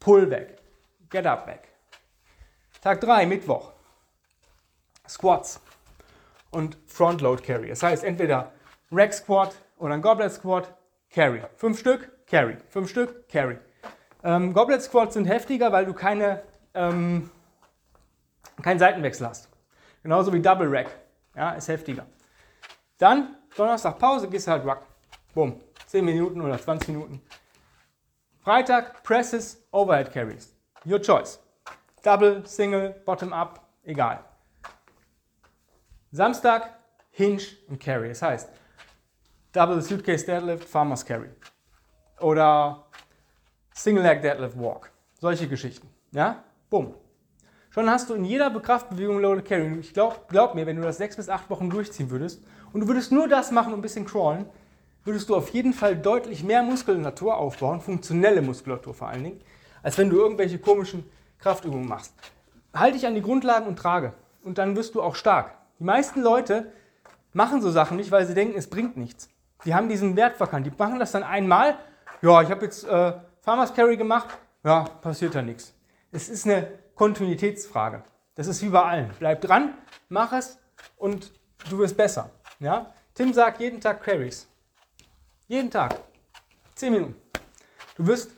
Pull 0.00 0.30
weg. 0.30 0.58
Get 1.10 1.26
up 1.26 1.46
weg. 1.46 1.68
Tag 2.80 3.00
3, 3.00 3.26
Mittwoch. 3.26 3.72
Squats 5.08 5.60
und 6.50 6.76
Front 6.86 7.20
Load 7.20 7.42
Carry. 7.42 7.68
Das 7.68 7.82
heißt 7.82 8.04
entweder 8.04 8.52
Rack 8.92 9.12
Squat 9.12 9.54
oder 9.78 9.94
ein 9.94 10.02
Goblet 10.02 10.32
Squat, 10.32 10.74
Carry. 11.10 11.42
Fünf 11.56 11.78
Stück, 11.78 12.10
Carry. 12.26 12.56
Fünf 12.68 12.90
Stück, 12.90 13.28
Carry. 13.28 13.58
Ähm, 14.22 14.52
Goblet 14.52 14.82
Squats 14.82 15.14
sind 15.14 15.26
heftiger, 15.26 15.72
weil 15.72 15.86
du 15.86 15.94
keine, 15.94 16.42
ähm, 16.74 17.30
keinen 18.62 18.78
Seitenwechsel 18.78 19.26
hast. 19.26 19.48
Genauso 20.02 20.32
wie 20.32 20.40
Double 20.40 20.68
Rack. 20.68 20.88
Ja, 21.34 21.52
ist 21.52 21.68
heftiger. 21.68 22.06
Dann 22.98 23.36
Donnerstag 23.56 23.98
Pause, 23.98 24.28
gehst 24.28 24.46
du 24.46 24.52
halt 24.52 24.64
Ruck. 24.64 24.82
Bumm. 25.34 25.60
10 25.86 26.04
Minuten 26.04 26.40
oder 26.40 26.60
20 26.60 26.88
Minuten. 26.88 27.22
Freitag 28.44 29.02
Presses, 29.02 29.58
Overhead 29.72 30.12
Carries. 30.12 30.54
Your 30.84 31.00
choice. 31.00 31.38
Double, 32.02 32.46
Single, 32.46 32.94
Bottom 33.04 33.32
Up, 33.32 33.60
egal. 33.84 34.20
Samstag 36.12 36.78
Hinge 37.10 37.42
und 37.68 37.80
Carry. 37.80 38.08
Das 38.08 38.22
heißt, 38.22 38.48
Double 39.52 39.82
Suitcase 39.82 40.24
Deadlift, 40.24 40.64
Farmer's 40.64 41.04
Carry. 41.04 41.30
Oder 42.20 42.84
Single 43.74 44.02
Leg 44.02 44.22
Deadlift 44.22 44.58
Walk. 44.58 44.90
Solche 45.20 45.48
Geschichten. 45.48 45.88
Ja? 46.12 46.44
Bumm. 46.70 46.94
Schon 47.70 47.90
hast 47.90 48.08
du 48.08 48.14
in 48.14 48.24
jeder 48.24 48.50
Kraftbewegung 48.50 49.20
Loaded 49.20 49.44
Carry. 49.44 49.78
Ich 49.80 49.92
glaube, 49.92 50.16
glaub 50.28 50.54
mir, 50.54 50.66
wenn 50.66 50.76
du 50.76 50.82
das 50.82 50.96
sechs 50.96 51.16
bis 51.16 51.28
acht 51.28 51.50
Wochen 51.50 51.68
durchziehen 51.68 52.08
würdest 52.10 52.42
und 52.72 52.80
du 52.80 52.88
würdest 52.88 53.12
nur 53.12 53.28
das 53.28 53.50
machen 53.50 53.72
und 53.72 53.80
ein 53.80 53.82
bisschen 53.82 54.06
crawlen, 54.06 54.46
würdest 55.08 55.30
du 55.30 55.34
auf 55.34 55.48
jeden 55.48 55.72
Fall 55.72 55.96
deutlich 55.96 56.44
mehr 56.44 56.62
Muskulatur 56.62 57.38
aufbauen, 57.38 57.80
funktionelle 57.80 58.42
Muskulatur 58.42 58.92
vor 58.92 59.08
allen 59.08 59.24
Dingen, 59.24 59.40
als 59.82 59.96
wenn 59.96 60.10
du 60.10 60.16
irgendwelche 60.16 60.58
komischen 60.58 61.10
Kraftübungen 61.38 61.88
machst. 61.88 62.12
Halte 62.74 62.98
dich 62.98 63.06
an 63.06 63.14
die 63.14 63.22
Grundlagen 63.22 63.66
und 63.66 63.78
trage. 63.78 64.12
Und 64.42 64.58
dann 64.58 64.76
wirst 64.76 64.94
du 64.94 65.02
auch 65.02 65.14
stark. 65.14 65.54
Die 65.78 65.84
meisten 65.84 66.20
Leute 66.20 66.72
machen 67.32 67.62
so 67.62 67.70
Sachen 67.70 67.96
nicht, 67.96 68.10
weil 68.10 68.26
sie 68.26 68.34
denken, 68.34 68.58
es 68.58 68.68
bringt 68.68 68.98
nichts. 68.98 69.30
Die 69.64 69.74
haben 69.74 69.88
diesen 69.88 70.14
Wert 70.14 70.36
verkannt. 70.36 70.66
Die 70.66 70.72
machen 70.76 70.98
das 70.98 71.12
dann 71.12 71.22
einmal. 71.22 71.78
Ja, 72.20 72.42
ich 72.42 72.50
habe 72.50 72.66
jetzt 72.66 72.84
äh, 72.84 73.14
Farmers 73.40 73.72
Carry 73.72 73.96
gemacht. 73.96 74.28
Ja, 74.62 74.84
passiert 74.84 75.34
da 75.34 75.40
nichts. 75.40 75.72
Es 76.12 76.28
ist 76.28 76.44
eine 76.44 76.68
Kontinuitätsfrage. 76.94 78.02
Das 78.34 78.46
ist 78.46 78.62
wie 78.62 78.68
bei 78.68 78.82
allen. 78.82 79.10
Bleib 79.18 79.40
dran, 79.40 79.72
mach 80.10 80.32
es 80.34 80.58
und 80.96 81.32
du 81.70 81.78
wirst 81.78 81.96
besser. 81.96 82.30
Ja? 82.60 82.92
Tim 83.14 83.32
sagt 83.32 83.60
jeden 83.60 83.80
Tag 83.80 84.02
Carries. 84.02 84.48
Jeden 85.48 85.70
Tag. 85.70 85.98
Zehn 86.74 86.92
Minuten. 86.92 87.16
Du 87.96 88.06
wirst 88.06 88.30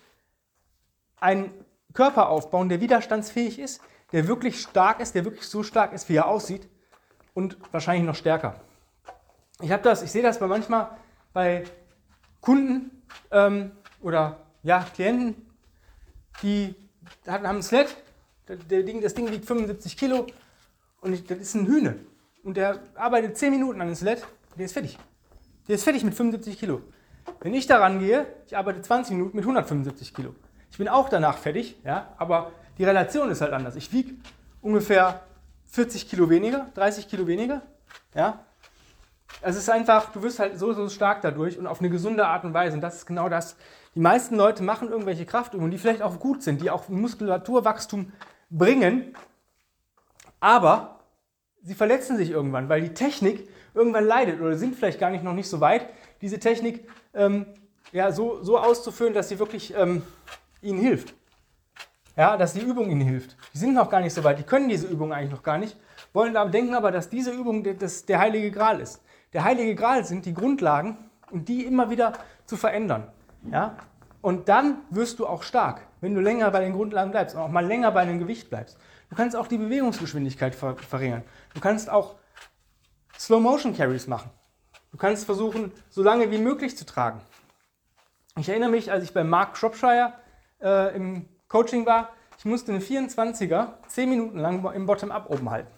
einen 1.18 1.52
Körper 1.92 2.28
aufbauen, 2.28 2.68
der 2.68 2.80
widerstandsfähig 2.80 3.58
ist, 3.58 3.80
der 4.12 4.28
wirklich 4.28 4.60
stark 4.60 5.00
ist, 5.00 5.16
der 5.16 5.24
wirklich 5.24 5.46
so 5.48 5.64
stark 5.64 5.92
ist, 5.92 6.08
wie 6.08 6.14
er 6.14 6.28
aussieht 6.28 6.68
und 7.34 7.56
wahrscheinlich 7.72 8.06
noch 8.06 8.14
stärker. 8.14 8.60
Ich 9.60 9.72
habe 9.72 9.82
das, 9.82 10.04
ich 10.04 10.12
sehe 10.12 10.22
das 10.22 10.38
bei 10.38 10.46
manchmal 10.46 10.96
bei 11.32 11.64
Kunden 12.40 13.02
ähm, 13.32 13.72
oder 14.00 14.46
ja, 14.62 14.86
Klienten, 14.94 15.34
die 16.42 16.76
haben 17.26 17.44
ein 17.44 17.62
Sled, 17.62 17.88
Ding, 18.48 19.00
das 19.00 19.14
Ding 19.14 19.28
wiegt 19.32 19.46
75 19.46 19.96
Kilo 19.96 20.26
und 21.00 21.12
ich, 21.12 21.26
das 21.26 21.38
ist 21.38 21.54
ein 21.54 21.66
Hühne. 21.66 21.98
Und 22.44 22.56
der 22.56 22.80
arbeitet 22.94 23.36
10 23.36 23.50
Minuten 23.50 23.80
an 23.80 23.88
dem 23.88 23.96
Sled, 23.96 24.24
der 24.56 24.64
ist 24.64 24.72
fertig. 24.72 24.96
Der 25.66 25.74
ist 25.74 25.82
fertig 25.82 26.04
mit 26.04 26.14
75 26.14 26.56
Kilo. 26.56 26.82
Wenn 27.40 27.54
ich 27.54 27.66
daran 27.66 27.98
gehe, 28.00 28.26
ich 28.46 28.56
arbeite 28.56 28.82
20 28.82 29.16
Minuten 29.16 29.36
mit 29.36 29.44
175 29.44 30.14
Kilo. 30.14 30.34
Ich 30.70 30.78
bin 30.78 30.88
auch 30.88 31.08
danach 31.08 31.38
fertig, 31.38 31.76
ja, 31.84 32.12
aber 32.18 32.52
die 32.78 32.84
Relation 32.84 33.30
ist 33.30 33.40
halt 33.40 33.52
anders. 33.52 33.76
Ich 33.76 33.92
wiege 33.92 34.14
ungefähr 34.60 35.20
40 35.66 36.08
Kilo 36.08 36.30
weniger, 36.30 36.66
30 36.74 37.08
Kilo 37.08 37.26
weniger, 37.26 37.62
ja. 38.14 38.44
Es 39.42 39.56
ist 39.56 39.70
einfach, 39.70 40.12
du 40.12 40.22
wirst 40.22 40.38
halt 40.38 40.58
so, 40.58 40.72
so 40.72 40.88
stark 40.88 41.22
dadurch 41.22 41.58
und 41.58 41.66
auf 41.66 41.80
eine 41.80 41.88
gesunde 41.88 42.26
Art 42.26 42.44
und 42.44 42.52
Weise. 42.52 42.74
Und 42.74 42.80
das 42.80 42.96
ist 42.96 43.06
genau 43.06 43.28
das. 43.28 43.56
Die 43.94 44.00
meisten 44.00 44.36
Leute 44.36 44.62
machen 44.62 44.88
irgendwelche 44.88 45.24
Kraftübungen, 45.24 45.70
die 45.70 45.78
vielleicht 45.78 46.02
auch 46.02 46.18
gut 46.18 46.42
sind, 46.42 46.60
die 46.60 46.70
auch 46.70 46.88
Muskulaturwachstum 46.88 48.12
bringen, 48.50 49.14
aber 50.40 51.00
sie 51.62 51.74
verletzen 51.74 52.16
sich 52.16 52.30
irgendwann, 52.30 52.68
weil 52.68 52.80
die 52.80 52.94
Technik 52.94 53.48
irgendwann 53.74 54.04
leidet 54.04 54.40
oder 54.40 54.56
sind 54.56 54.74
vielleicht 54.74 54.98
gar 54.98 55.10
nicht 55.10 55.24
noch 55.24 55.34
nicht 55.34 55.48
so 55.48 55.60
weit, 55.60 55.88
diese 56.20 56.38
Technik 56.38 56.88
ähm, 57.14 57.46
ja, 57.92 58.12
so, 58.12 58.42
so 58.42 58.58
auszuführen, 58.58 59.14
dass 59.14 59.28
sie 59.28 59.38
wirklich 59.38 59.74
ähm, 59.76 60.02
ihnen 60.62 60.78
hilft. 60.78 61.14
Ja, 62.16 62.36
dass 62.36 62.52
die 62.52 62.60
Übung 62.60 62.90
ihnen 62.90 63.00
hilft. 63.00 63.36
Die 63.54 63.58
sind 63.58 63.74
noch 63.74 63.88
gar 63.88 64.00
nicht 64.00 64.12
so 64.12 64.22
weit, 64.24 64.38
die 64.38 64.42
können 64.42 64.68
diese 64.68 64.86
Übung 64.86 65.12
eigentlich 65.12 65.30
noch 65.30 65.42
gar 65.42 65.58
nicht, 65.58 65.76
wollen 66.12 66.36
aber 66.36 66.50
denken 66.50 66.74
aber, 66.74 66.90
dass 66.90 67.08
diese 67.08 67.30
Übung 67.30 67.64
das, 67.78 68.04
der 68.04 68.18
heilige 68.18 68.50
Gral 68.50 68.80
ist. 68.80 69.00
Der 69.32 69.44
heilige 69.44 69.74
Gral 69.74 70.04
sind 70.04 70.26
die 70.26 70.34
Grundlagen 70.34 70.98
und 71.30 71.48
die 71.48 71.64
immer 71.64 71.88
wieder 71.88 72.12
zu 72.46 72.56
verändern. 72.56 73.06
Ja? 73.50 73.76
Und 74.20 74.48
dann 74.48 74.80
wirst 74.90 75.18
du 75.18 75.26
auch 75.26 75.42
stark, 75.42 75.86
wenn 76.00 76.14
du 76.14 76.20
länger 76.20 76.50
bei 76.50 76.60
den 76.60 76.72
Grundlagen 76.72 77.10
bleibst 77.10 77.36
und 77.36 77.42
auch 77.42 77.48
mal 77.48 77.64
länger 77.64 77.90
bei 77.92 78.00
einem 78.00 78.18
Gewicht 78.18 78.50
bleibst. 78.50 78.76
Du 79.08 79.16
kannst 79.16 79.34
auch 79.34 79.46
die 79.46 79.58
Bewegungsgeschwindigkeit 79.58 80.54
ver 80.54 80.76
verringern. 80.76 81.22
Du 81.54 81.60
kannst 81.60 81.88
auch 81.88 82.16
Slow 83.18 83.40
Motion 83.40 83.74
Carries 83.74 84.06
machen. 84.06 84.30
Du 84.90 84.96
kannst 84.96 85.24
versuchen, 85.24 85.72
so 85.88 86.02
lange 86.02 86.30
wie 86.30 86.38
möglich 86.38 86.76
zu 86.76 86.84
tragen. 86.84 87.20
Ich 88.38 88.48
erinnere 88.48 88.70
mich, 88.70 88.90
als 88.90 89.04
ich 89.04 89.12
bei 89.12 89.24
Mark 89.24 89.56
Shropshire 89.56 90.14
äh, 90.60 90.94
im 90.96 91.28
Coaching 91.48 91.86
war, 91.86 92.10
ich 92.38 92.44
musste 92.44 92.72
eine 92.72 92.80
24er 92.80 93.74
10 93.86 94.08
Minuten 94.08 94.38
lang 94.38 94.64
im 94.72 94.86
Bottom-up 94.86 95.28
oben 95.28 95.50
halten. 95.50 95.70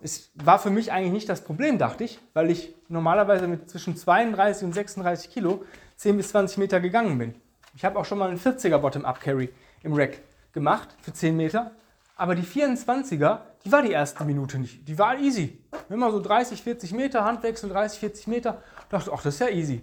Es 0.00 0.30
war 0.34 0.58
für 0.58 0.70
mich 0.70 0.92
eigentlich 0.92 1.12
nicht 1.12 1.28
das 1.28 1.42
Problem, 1.42 1.78
dachte 1.78 2.04
ich, 2.04 2.20
weil 2.34 2.50
ich 2.50 2.74
normalerweise 2.88 3.48
mit 3.48 3.68
zwischen 3.68 3.96
32 3.96 4.66
und 4.66 4.72
36 4.72 5.30
Kilo 5.30 5.64
10 5.96 6.16
bis 6.16 6.28
20 6.28 6.58
Meter 6.58 6.80
gegangen 6.80 7.18
bin. 7.18 7.34
Ich 7.74 7.84
habe 7.84 7.98
auch 7.98 8.04
schon 8.04 8.18
mal 8.18 8.28
einen 8.28 8.38
40er 8.38 8.78
Bottom-up-Carry 8.78 9.52
im 9.82 9.94
Rack 9.94 10.20
gemacht 10.52 10.96
für 11.02 11.12
10 11.12 11.36
Meter. 11.36 11.72
Aber 12.16 12.34
die 12.34 12.42
24er, 12.42 13.40
die 13.66 13.72
war 13.72 13.82
die 13.82 13.90
erste 13.90 14.24
Minute 14.24 14.60
nicht. 14.60 14.86
Die 14.86 14.96
war 14.96 15.18
easy. 15.18 15.58
Immer 15.88 16.12
so 16.12 16.20
30, 16.20 16.62
40 16.62 16.92
Meter, 16.92 17.24
Handwechsel 17.24 17.68
30, 17.68 17.98
40 17.98 18.26
Meter. 18.28 18.62
Dachte, 18.88 19.10
ach, 19.12 19.20
das 19.24 19.34
ist 19.34 19.40
ja 19.40 19.48
easy. 19.48 19.82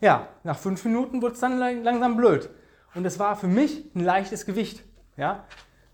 Ja, 0.00 0.28
nach 0.44 0.58
5 0.58 0.82
Minuten 0.86 1.20
wurde 1.20 1.34
es 1.34 1.40
dann 1.40 1.58
langsam 1.58 2.16
blöd. 2.16 2.48
Und 2.94 3.04
das 3.04 3.18
war 3.18 3.36
für 3.36 3.46
mich 3.46 3.84
ein 3.94 4.02
leichtes 4.02 4.46
Gewicht. 4.46 4.82
Ja? 5.18 5.44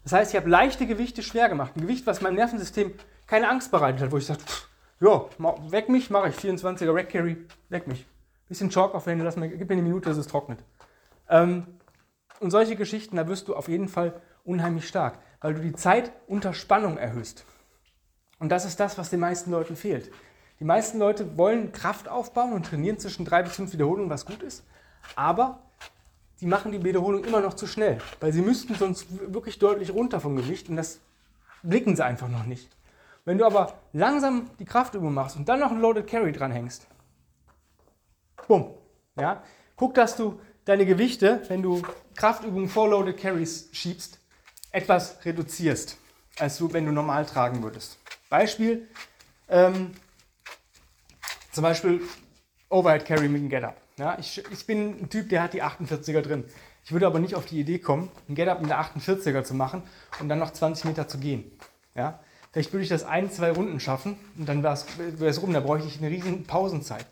Das 0.04 0.12
heißt, 0.12 0.32
ich 0.32 0.36
habe 0.40 0.48
leichte 0.48 0.86
Gewichte 0.86 1.24
schwer 1.24 1.48
gemacht. 1.48 1.72
Ein 1.74 1.80
Gewicht, 1.80 2.06
was 2.06 2.20
meinem 2.20 2.36
Nervensystem 2.36 2.94
keine 3.26 3.48
Angst 3.48 3.72
bereitet 3.72 4.02
hat, 4.02 4.12
wo 4.12 4.18
ich 4.18 4.26
sagte, 4.26 4.44
ja, 5.00 5.24
weg 5.72 5.88
mich, 5.88 6.10
mache 6.10 6.28
ich 6.28 6.36
24er 6.36 6.94
Rack 6.94 7.08
Carry, 7.08 7.48
weg 7.68 7.88
mich. 7.88 8.06
Bisschen 8.48 8.70
Chalk 8.70 8.94
aufwende, 8.94 9.24
lass 9.24 9.34
mir, 9.34 9.48
gib 9.48 9.68
mir 9.68 9.72
eine 9.72 9.82
Minute, 9.82 10.08
dass 10.08 10.18
es 10.18 10.28
trocknet. 10.28 10.60
Ähm, 11.28 11.66
und 12.38 12.52
solche 12.52 12.76
Geschichten, 12.76 13.16
da 13.16 13.26
wirst 13.26 13.48
du 13.48 13.56
auf 13.56 13.66
jeden 13.66 13.88
Fall 13.88 14.20
unheimlich 14.44 14.86
stark, 14.86 15.18
weil 15.44 15.52
du 15.52 15.60
die 15.60 15.74
Zeit 15.74 16.10
unter 16.26 16.54
Spannung 16.54 16.96
erhöhst. 16.96 17.44
Und 18.38 18.48
das 18.48 18.64
ist 18.64 18.80
das, 18.80 18.96
was 18.96 19.10
den 19.10 19.20
meisten 19.20 19.50
Leuten 19.50 19.76
fehlt. 19.76 20.10
Die 20.58 20.64
meisten 20.64 20.98
Leute 20.98 21.36
wollen 21.36 21.70
Kraft 21.70 22.08
aufbauen 22.08 22.54
und 22.54 22.64
trainieren 22.64 22.98
zwischen 22.98 23.26
drei 23.26 23.42
bis 23.42 23.56
fünf 23.56 23.70
Wiederholungen, 23.74 24.08
was 24.08 24.24
gut 24.24 24.42
ist. 24.42 24.64
Aber 25.16 25.58
sie 26.36 26.46
machen 26.46 26.72
die 26.72 26.82
Wiederholung 26.82 27.24
immer 27.24 27.42
noch 27.42 27.52
zu 27.52 27.66
schnell, 27.66 27.98
weil 28.20 28.32
sie 28.32 28.40
müssten 28.40 28.74
sonst 28.74 29.06
wirklich 29.34 29.58
deutlich 29.58 29.92
runter 29.92 30.18
vom 30.18 30.34
Gewicht 30.34 30.70
und 30.70 30.76
das 30.76 31.00
blicken 31.62 31.94
sie 31.94 32.06
einfach 32.06 32.28
noch 32.28 32.46
nicht. 32.46 32.74
Wenn 33.26 33.36
du 33.36 33.44
aber 33.44 33.74
langsam 33.92 34.48
die 34.58 34.64
Kraftübung 34.64 35.12
machst 35.12 35.36
und 35.36 35.46
dann 35.46 35.60
noch 35.60 35.72
ein 35.72 35.80
Loaded 35.82 36.06
Carry 36.06 36.32
dranhängst, 36.32 36.86
bumm, 38.48 38.70
ja, 39.20 39.42
guck, 39.76 39.92
dass 39.92 40.16
du 40.16 40.40
deine 40.64 40.86
Gewichte, 40.86 41.42
wenn 41.48 41.60
du 41.60 41.82
Kraftübungen 42.14 42.70
vor 42.70 42.88
Loaded 42.88 43.18
Carries 43.18 43.68
schiebst, 43.72 44.23
etwas 44.74 45.24
reduzierst, 45.24 45.96
als 46.38 46.58
du, 46.58 46.72
wenn 46.72 46.84
du 46.84 46.92
normal 46.92 47.24
tragen 47.24 47.62
würdest. 47.62 47.98
Beispiel, 48.28 48.88
ähm, 49.48 49.92
zum 51.52 51.62
Beispiel 51.62 52.00
Overhead 52.68 53.04
Carry 53.04 53.28
mit 53.28 53.42
dem 53.42 53.48
Get-Up. 53.48 53.76
Ja, 53.96 54.18
ich, 54.18 54.42
ich 54.50 54.66
bin 54.66 55.02
ein 55.02 55.08
Typ, 55.08 55.28
der 55.28 55.44
hat 55.44 55.52
die 55.52 55.62
48er 55.62 56.22
drin. 56.22 56.44
Ich 56.84 56.90
würde 56.90 57.06
aber 57.06 57.20
nicht 57.20 57.36
auf 57.36 57.46
die 57.46 57.60
Idee 57.60 57.78
kommen, 57.78 58.10
ein 58.28 58.34
Get-Up 58.34 58.60
mit 58.60 58.70
der 58.70 58.80
48er 58.80 59.44
zu 59.44 59.54
machen 59.54 59.84
und 60.18 60.28
dann 60.28 60.40
noch 60.40 60.50
20 60.52 60.86
Meter 60.86 61.06
zu 61.06 61.18
gehen. 61.18 61.52
Ja? 61.94 62.18
Vielleicht 62.50 62.72
würde 62.72 62.82
ich 62.82 62.88
das 62.88 63.04
ein, 63.04 63.30
zwei 63.30 63.52
Runden 63.52 63.78
schaffen 63.78 64.18
und 64.36 64.48
dann 64.48 64.64
wäre 64.64 64.74
es 64.74 65.42
rum. 65.42 65.52
Da 65.52 65.60
bräuchte 65.60 65.86
ich 65.86 65.98
eine 65.98 66.10
riesen 66.10 66.44
Pausenzeit. 66.44 67.06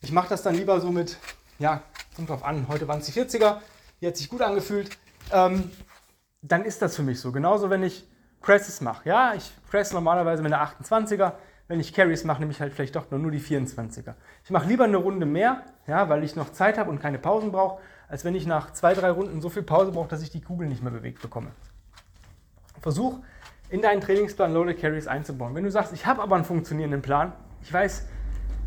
Ich 0.00 0.12
mache 0.12 0.28
das 0.28 0.42
dann 0.42 0.54
lieber 0.54 0.80
so 0.80 0.92
mit, 0.92 1.16
ja, 1.58 1.82
kommt 2.14 2.30
drauf 2.30 2.44
an, 2.44 2.68
heute 2.68 2.86
waren 2.86 3.00
es 3.00 3.06
die 3.06 3.20
40er, 3.20 3.58
die 4.00 4.06
hat 4.06 4.16
sich 4.16 4.28
gut 4.28 4.42
angefühlt. 4.42 4.96
Ähm, 5.32 5.70
dann 6.42 6.64
ist 6.64 6.82
das 6.82 6.96
für 6.96 7.02
mich 7.02 7.20
so. 7.20 7.32
Genauso, 7.32 7.70
wenn 7.70 7.82
ich 7.82 8.06
Presses 8.40 8.80
mache. 8.80 9.08
Ja, 9.08 9.34
ich 9.34 9.52
presse 9.70 9.94
normalerweise 9.94 10.42
mit 10.42 10.52
einer 10.52 10.64
28er. 10.64 11.32
Wenn 11.66 11.80
ich 11.80 11.92
Carries 11.92 12.24
mache, 12.24 12.40
nehme 12.40 12.52
ich 12.52 12.60
halt 12.60 12.72
vielleicht 12.72 12.96
doch 12.96 13.10
nur 13.10 13.30
die 13.30 13.40
24er. 13.40 14.14
Ich 14.44 14.50
mache 14.50 14.66
lieber 14.66 14.84
eine 14.84 14.96
Runde 14.96 15.26
mehr, 15.26 15.64
ja, 15.86 16.08
weil 16.08 16.24
ich 16.24 16.34
noch 16.34 16.50
Zeit 16.52 16.78
habe 16.78 16.88
und 16.88 16.98
keine 17.00 17.18
Pausen 17.18 17.52
brauche, 17.52 17.82
als 18.08 18.24
wenn 18.24 18.34
ich 18.34 18.46
nach 18.46 18.72
zwei, 18.72 18.94
drei 18.94 19.10
Runden 19.10 19.42
so 19.42 19.50
viel 19.50 19.62
Pause 19.62 19.92
brauche, 19.92 20.08
dass 20.08 20.22
ich 20.22 20.30
die 20.30 20.40
Kugel 20.40 20.66
nicht 20.66 20.82
mehr 20.82 20.92
bewegt 20.92 21.20
bekomme. 21.20 21.50
Versuch 22.80 23.18
in 23.68 23.82
deinen 23.82 24.00
Trainingsplan 24.00 24.54
Loaded 24.54 24.80
Carries 24.80 25.06
einzubauen. 25.06 25.54
Wenn 25.54 25.64
du 25.64 25.70
sagst, 25.70 25.92
ich 25.92 26.06
habe 26.06 26.22
aber 26.22 26.36
einen 26.36 26.46
funktionierenden 26.46 27.02
Plan, 27.02 27.32
ich 27.62 27.70
weiß, 27.70 28.06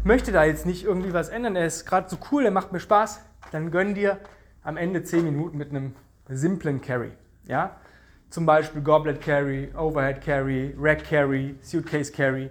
möchte 0.03 0.31
da 0.31 0.43
jetzt 0.43 0.67
nicht 0.67 0.83
irgendwie 0.83 1.13
was 1.13 1.29
ändern, 1.29 1.55
der 1.55 1.65
ist 1.65 1.85
gerade 1.85 2.07
so 2.07 2.17
cool, 2.31 2.43
der 2.43 2.51
macht 2.51 2.71
mir 2.71 2.79
Spaß, 2.79 3.21
dann 3.51 3.71
gönn 3.71 3.95
dir 3.95 4.19
am 4.63 4.77
Ende 4.77 5.03
10 5.03 5.23
Minuten 5.23 5.57
mit 5.57 5.71
einem 5.71 5.95
simplen 6.29 6.81
Carry. 6.81 7.13
Ja? 7.45 7.75
Zum 8.29 8.45
Beispiel 8.45 8.81
Goblet 8.81 9.21
Carry, 9.21 9.71
Overhead 9.75 10.21
Carry, 10.21 10.75
Rack 10.77 11.03
Carry, 11.03 11.55
Suitcase 11.61 12.11
Carry, 12.11 12.49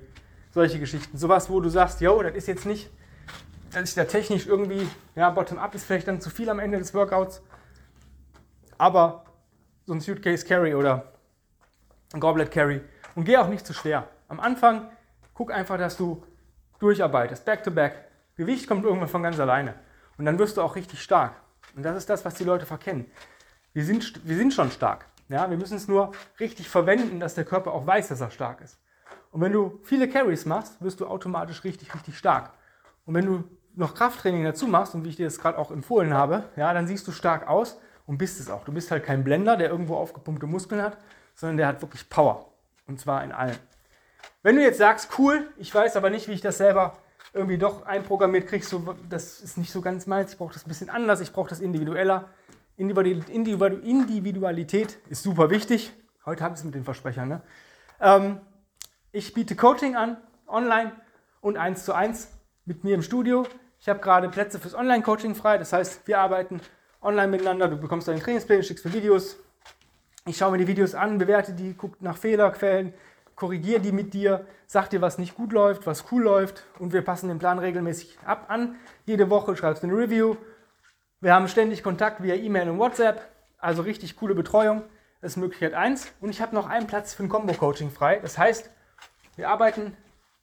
solche 0.50 0.78
Geschichten. 0.78 1.16
Sowas, 1.16 1.48
wo 1.48 1.60
du 1.60 1.68
sagst, 1.68 2.00
yo, 2.00 2.22
das 2.22 2.34
ist 2.34 2.48
jetzt 2.48 2.66
nicht, 2.66 2.90
das 3.72 3.84
ist 3.84 3.96
ja 3.96 4.04
technisch 4.04 4.46
irgendwie, 4.46 4.86
ja, 5.14 5.30
Bottom-up 5.30 5.74
ist 5.74 5.84
vielleicht 5.84 6.08
dann 6.08 6.20
zu 6.20 6.28
viel 6.28 6.50
am 6.50 6.58
Ende 6.58 6.78
des 6.78 6.92
Workouts, 6.92 7.42
aber 8.76 9.24
so 9.86 9.94
ein 9.94 10.00
Suitcase 10.00 10.46
Carry 10.46 10.74
oder 10.74 11.12
ein 12.12 12.20
Goblet 12.20 12.50
Carry 12.50 12.82
und 13.14 13.24
geh 13.24 13.36
auch 13.38 13.48
nicht 13.48 13.66
zu 13.66 13.72
schwer. 13.72 14.08
Am 14.28 14.40
Anfang 14.40 14.90
guck 15.34 15.52
einfach, 15.52 15.78
dass 15.78 15.96
du 15.96 16.22
durcharbeitest, 16.78 17.44
back 17.44 17.62
to 17.62 17.70
back. 17.70 17.94
Gewicht 18.36 18.66
kommt 18.66 18.84
irgendwann 18.84 19.08
von 19.08 19.22
ganz 19.22 19.38
alleine 19.40 19.74
und 20.18 20.24
dann 20.24 20.38
wirst 20.38 20.56
du 20.56 20.62
auch 20.62 20.76
richtig 20.76 21.02
stark. 21.02 21.34
Und 21.76 21.82
das 21.82 21.96
ist 21.96 22.10
das, 22.10 22.24
was 22.24 22.34
die 22.34 22.44
Leute 22.44 22.66
verkennen. 22.66 23.06
Wir 23.72 23.84
sind, 23.84 24.26
wir 24.26 24.36
sind 24.36 24.52
schon 24.52 24.70
stark. 24.70 25.06
Ja, 25.28 25.48
wir 25.48 25.56
müssen 25.56 25.76
es 25.76 25.86
nur 25.86 26.12
richtig 26.40 26.68
verwenden, 26.68 27.20
dass 27.20 27.34
der 27.34 27.44
Körper 27.44 27.72
auch 27.72 27.86
weiß, 27.86 28.08
dass 28.08 28.20
er 28.20 28.30
stark 28.30 28.60
ist. 28.60 28.78
Und 29.30 29.40
wenn 29.40 29.52
du 29.52 29.78
viele 29.84 30.08
Carries 30.08 30.44
machst, 30.44 30.82
wirst 30.82 31.00
du 31.00 31.06
automatisch 31.06 31.62
richtig, 31.62 31.94
richtig 31.94 32.18
stark. 32.18 32.52
Und 33.06 33.14
wenn 33.14 33.26
du 33.26 33.44
noch 33.76 33.94
Krafttraining 33.94 34.44
dazu 34.44 34.66
machst, 34.66 34.94
und 34.94 35.04
wie 35.04 35.10
ich 35.10 35.16
dir 35.16 35.26
das 35.26 35.38
gerade 35.38 35.56
auch 35.56 35.70
empfohlen 35.70 36.14
habe, 36.14 36.44
ja, 36.56 36.74
dann 36.74 36.88
siehst 36.88 37.06
du 37.06 37.12
stark 37.12 37.48
aus 37.48 37.78
und 38.06 38.18
bist 38.18 38.40
es 38.40 38.50
auch. 38.50 38.64
Du 38.64 38.72
bist 38.72 38.90
halt 38.90 39.04
kein 39.04 39.22
Blender, 39.22 39.56
der 39.56 39.70
irgendwo 39.70 39.94
aufgepumpte 39.96 40.46
Muskeln 40.46 40.82
hat, 40.82 40.98
sondern 41.36 41.56
der 41.56 41.68
hat 41.68 41.80
wirklich 41.80 42.08
Power. 42.08 42.52
Und 42.88 42.98
zwar 42.98 43.22
in 43.22 43.30
allem. 43.30 43.56
Wenn 44.42 44.56
du 44.56 44.62
jetzt 44.62 44.78
sagst, 44.78 45.10
cool, 45.18 45.48
ich 45.58 45.72
weiß 45.72 45.96
aber 45.96 46.10
nicht, 46.10 46.26
wie 46.26 46.32
ich 46.32 46.40
das 46.40 46.58
selber 46.58 46.96
irgendwie 47.32 47.58
doch 47.58 47.86
einprogrammiert 47.86 48.48
kriege, 48.48 48.64
so, 48.64 48.96
das 49.08 49.40
ist 49.40 49.56
nicht 49.56 49.70
so 49.70 49.80
ganz 49.80 50.06
meins, 50.06 50.32
ich 50.32 50.38
brauche 50.38 50.54
das 50.54 50.66
ein 50.66 50.68
bisschen 50.68 50.90
anders, 50.90 51.20
ich 51.20 51.32
brauche 51.32 51.50
das 51.50 51.60
individueller. 51.60 52.28
Individualität 52.80 54.98
ist 55.10 55.22
super 55.22 55.50
wichtig. 55.50 55.92
Heute 56.24 56.42
habe 56.42 56.54
ich 56.54 56.60
es 56.60 56.64
mit 56.64 56.74
den 56.74 56.84
Versprechern. 56.84 57.28
Ne? 57.28 57.42
Ähm, 58.00 58.40
ich 59.12 59.34
biete 59.34 59.54
Coaching 59.54 59.96
an, 59.96 60.16
online 60.46 60.92
und 61.42 61.58
eins 61.58 61.84
zu 61.84 61.92
eins 61.92 62.28
mit 62.64 62.82
mir 62.82 62.94
im 62.94 63.02
Studio. 63.02 63.46
Ich 63.80 63.88
habe 63.88 64.00
gerade 64.00 64.30
Plätze 64.30 64.58
fürs 64.58 64.74
Online-Coaching 64.74 65.34
frei. 65.34 65.58
Das 65.58 65.74
heißt, 65.74 66.08
wir 66.08 66.20
arbeiten 66.20 66.62
online 67.02 67.28
miteinander. 67.28 67.68
Du 67.68 67.76
bekommst 67.76 68.08
deine 68.08 68.20
Trainingspläne, 68.20 68.62
schickst 68.62 68.86
mir 68.86 68.94
Videos. 68.94 69.36
Ich 70.26 70.38
schaue 70.38 70.52
mir 70.52 70.58
die 70.58 70.66
Videos 70.66 70.94
an, 70.94 71.18
bewerte 71.18 71.52
die, 71.52 71.74
gucke 71.74 71.96
nach 72.00 72.16
Fehlerquellen, 72.16 72.94
korrigiere 73.34 73.80
die 73.80 73.92
mit 73.92 74.14
dir, 74.14 74.46
sag 74.66 74.90
dir, 74.90 75.00
was 75.00 75.16
nicht 75.18 75.34
gut 75.34 75.52
läuft, 75.52 75.86
was 75.86 76.04
cool 76.12 76.22
läuft 76.22 76.66
und 76.78 76.92
wir 76.92 77.00
passen 77.02 77.28
den 77.28 77.38
Plan 77.38 77.58
regelmäßig 77.58 78.18
ab 78.24 78.46
an. 78.48 78.76
Jede 79.06 79.30
Woche 79.30 79.56
schreibst 79.56 79.82
du 79.82 79.86
eine 79.86 79.96
Review. 79.96 80.36
Wir 81.22 81.34
haben 81.34 81.48
ständig 81.48 81.82
Kontakt 81.82 82.22
via 82.22 82.34
E-Mail 82.34 82.70
und 82.70 82.78
WhatsApp. 82.78 83.20
Also 83.58 83.82
richtig 83.82 84.16
coole 84.16 84.34
Betreuung. 84.34 84.82
Das 85.20 85.32
ist 85.32 85.36
Möglichkeit 85.36 85.74
1. 85.74 86.14
Und 86.22 86.30
ich 86.30 86.40
habe 86.40 86.54
noch 86.54 86.66
einen 86.66 86.86
Platz 86.86 87.12
für 87.12 87.22
ein 87.22 87.28
Combo-Coaching 87.28 87.90
frei. 87.90 88.20
Das 88.22 88.38
heißt, 88.38 88.70
wir 89.36 89.50
arbeiten 89.50 89.94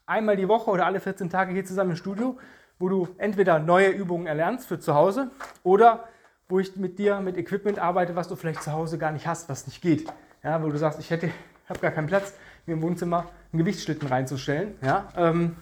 einmal 0.05 0.38
die 0.38 0.48
Woche 0.48 0.69
oder 0.69 0.86
alle 0.86 1.00
14 1.00 1.31
Tage 1.31 1.51
hier 1.51 1.65
zusammen 1.65 1.91
im 1.91 1.96
Studio, 1.96 2.38
wo 2.77 2.89
du 2.89 3.07
entweder 3.17 3.57
neue 3.57 3.90
Übungen 3.90 4.27
erlernst 4.27 4.68
für 4.68 4.79
zu 4.79 4.94
Hause 4.94 5.31
oder 5.63 6.07
wo 6.48 6.59
ich 6.59 6.75
mit 6.75 7.00
dir 7.00 7.22
mit 7.22 7.37
Equipment 7.37 7.79
arbeite, 7.79 8.16
was 8.16 8.27
du 8.27 8.35
vielleicht 8.35 8.61
zu 8.61 8.72
Hause 8.72 9.00
gar 9.00 9.11
nicht 9.11 9.25
hast, 9.25 9.50
was 9.50 9.66
nicht 9.66 9.81
geht. 9.81 10.07
Ja, 10.44 10.61
wo 10.61 10.70
du 10.70 10.77
sagst, 10.77 11.00
ich 11.00 11.09
hätte, 11.09 11.31
habe 11.68 11.79
gar 11.79 11.90
keinen 11.90 12.05
Platz, 12.05 12.35
mir 12.68 12.74
im 12.74 12.83
Wohnzimmer 12.83 13.25
einen 13.51 13.59
Gewichtsschlitten 13.59 14.07
reinzustellen. 14.07 14.75
Ja, 14.83 15.07
ähm, 15.18 15.55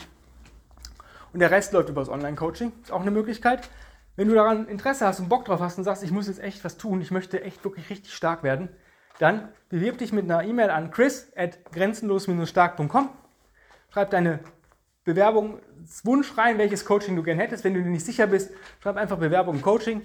und 1.31 1.39
der 1.39 1.51
Rest 1.51 1.71
läuft 1.71 1.87
über 1.87 2.01
das 2.01 2.09
Online-Coaching. 2.09 2.73
Ist 2.81 2.91
auch 2.91 3.01
eine 3.01 3.11
Möglichkeit. 3.11 3.69
Wenn 4.15 4.27
du 4.27 4.35
daran 4.35 4.67
Interesse 4.67 5.05
hast 5.05 5.19
und 5.19 5.29
Bock 5.29 5.45
drauf 5.45 5.59
hast 5.59 5.77
und 5.77 5.83
sagst, 5.83 6.03
ich 6.03 6.11
muss 6.11 6.27
jetzt 6.27 6.41
echt 6.41 6.63
was 6.63 6.77
tun, 6.77 7.01
ich 7.01 7.11
möchte 7.11 7.43
echt 7.43 7.63
wirklich 7.63 7.89
richtig 7.89 8.13
stark 8.13 8.43
werden, 8.43 8.69
dann 9.19 9.49
bewirb 9.69 9.97
dich 9.97 10.13
mit 10.13 10.25
einer 10.25 10.43
E-Mail 10.43 10.69
an 10.69 10.91
chris 10.91 11.31
at 11.35 11.63
grenzenlos-stark.com 11.71 13.09
Schreib 13.89 14.09
deine 14.09 14.39
Bewerbungswunsch 15.05 16.37
rein, 16.37 16.57
welches 16.57 16.83
Coaching 16.83 17.15
du 17.15 17.23
gerne 17.23 17.43
hättest. 17.43 17.63
Wenn 17.63 17.73
du 17.73 17.81
dir 17.81 17.89
nicht 17.89 18.05
sicher 18.05 18.27
bist, 18.27 18.51
schreib 18.81 18.97
einfach 18.97 19.17
Bewerbung 19.17 19.61
Coaching. 19.61 20.01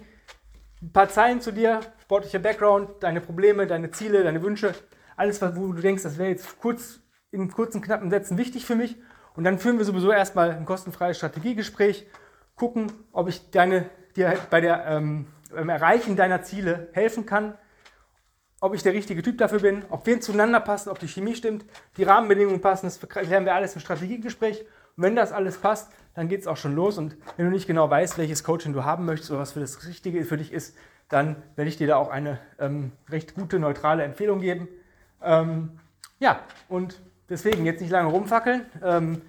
Ein 0.81 0.93
paar 0.93 1.09
Zeilen 1.09 1.41
zu 1.41 1.53
dir, 1.53 1.81
sportlicher 2.03 2.39
Background, 2.39 3.03
deine 3.03 3.21
Probleme, 3.21 3.67
deine 3.67 3.91
Ziele, 3.91 4.23
deine 4.23 4.43
Wünsche, 4.43 4.75
alles, 5.17 5.43
wo 5.43 5.73
du 5.73 5.83
denkst, 5.83 6.05
das 6.05 6.19
wäre 6.19 6.31
jetzt 6.31 6.59
kurz 6.61 7.01
in 7.33 7.51
kurzen, 7.51 7.83
knappen 7.83 8.11
Sätzen 8.11 8.39
wichtig 8.39 8.65
für 8.65 8.77
mich. 8.77 8.97
Und 9.35 9.45
dann 9.45 9.59
führen 9.59 9.79
wir 9.79 9.85
sowieso 9.85 10.13
erstmal 10.13 10.53
ein 10.53 10.65
kostenfreies 10.65 11.17
Strategiegespräch, 11.17 12.07
gucken, 12.55 12.93
ob 13.11 13.29
ich 13.29 13.51
deine, 13.51 13.91
dir 14.17 14.37
bei 14.51 14.61
der 14.61 14.87
ähm, 14.87 15.27
beim 15.53 15.69
Erreichen 15.69 16.17
deiner 16.17 16.43
Ziele 16.43 16.89
helfen 16.93 17.27
kann 17.27 17.55
ob 18.61 18.75
ich 18.75 18.83
der 18.83 18.93
richtige 18.93 19.23
Typ 19.23 19.39
dafür 19.39 19.61
bin, 19.61 19.85
ob 19.89 20.07
wir 20.07 20.21
zueinander 20.21 20.61
passen, 20.61 20.91
ob 20.91 20.99
die 20.99 21.09
Chemie 21.09 21.35
stimmt, 21.35 21.65
die 21.97 22.03
Rahmenbedingungen 22.03 22.61
passen, 22.61 22.87
das 22.87 23.01
klären 23.01 23.47
wir 23.47 23.55
alles 23.55 23.75
im 23.75 23.81
Strategiegespräch. 23.81 24.61
Und 24.61 25.03
wenn 25.05 25.17
das 25.17 25.33
alles 25.33 25.57
passt, 25.57 25.91
dann 26.15 26.29
geht 26.29 26.43
es 26.43 26.47
auch 26.47 26.59
schon 26.59 26.75
los. 26.75 26.99
Und 26.99 27.17
wenn 27.37 27.47
du 27.47 27.51
nicht 27.51 27.67
genau 27.67 27.89
weißt, 27.89 28.19
welches 28.19 28.45
Coaching 28.45 28.75
du 28.75 28.85
haben 28.85 29.07
möchtest 29.07 29.31
oder 29.31 29.41
was 29.41 29.53
für 29.53 29.61
das 29.61 29.87
Richtige 29.87 30.25
für 30.25 30.37
dich 30.37 30.53
ist, 30.53 30.77
dann 31.09 31.37
werde 31.57 31.71
ich 31.71 31.77
dir 31.77 31.87
da 31.87 31.97
auch 31.97 32.11
eine 32.11 32.39
ähm, 32.59 32.93
recht 33.09 33.35
gute, 33.35 33.59
neutrale 33.59 34.03
Empfehlung 34.03 34.41
geben. 34.41 34.69
Ähm, 35.23 35.81
ja, 36.19 36.41
und 36.69 37.01
deswegen 37.31 37.65
jetzt 37.65 37.81
nicht 37.81 37.91
lange 37.91 38.11
rumfackeln. 38.11 38.67
Ähm, 38.85 39.23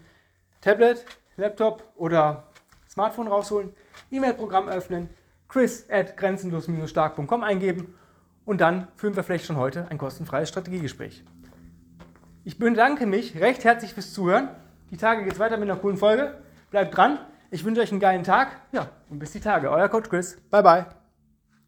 Tablet, 0.60 1.06
Laptop 1.38 1.84
oder 1.96 2.48
Smartphone 2.90 3.30
rausholen, 3.30 3.74
E-Mail-Programm 4.12 4.68
öffnen, 4.68 5.10
chris 5.48 5.86
at 5.90 6.18
grenzenlos-stark.com 6.18 7.44
eingeben 7.44 7.94
und 8.46 8.62
dann 8.62 8.88
führen 8.96 9.16
wir 9.16 9.24
vielleicht 9.24 9.46
schon 9.46 9.58
heute 9.58 9.88
ein 9.90 9.98
kostenfreies 9.98 10.50
Strategiegespräch. 10.50 11.24
Ich 12.44 12.58
bedanke 12.58 13.06
mich 13.06 13.40
recht 13.40 13.64
herzlich 13.64 13.94
fürs 13.94 14.14
Zuhören. 14.14 14.50
Die 14.90 14.98
Tage 14.98 15.24
geht 15.24 15.34
es 15.34 15.40
weiter 15.40 15.58
mit 15.58 15.70
einer 15.70 15.80
coolen 15.80 15.98
Folge. 15.98 16.36
Bleibt 16.72 16.96
dran. 16.98 17.20
Ich 17.52 17.64
wünsche 17.64 17.82
euch 17.82 17.92
einen 17.92 18.00
geilen 18.00 18.24
Tag. 18.24 18.58
Ja, 18.72 18.90
und 19.10 19.20
bis 19.20 19.32
die 19.32 19.42
Tage. 19.42 19.70
Euer 19.70 19.90
Coach 19.90 20.10
Chris. 20.10 20.38
Bye, 20.50 20.64
bye. 20.64 21.01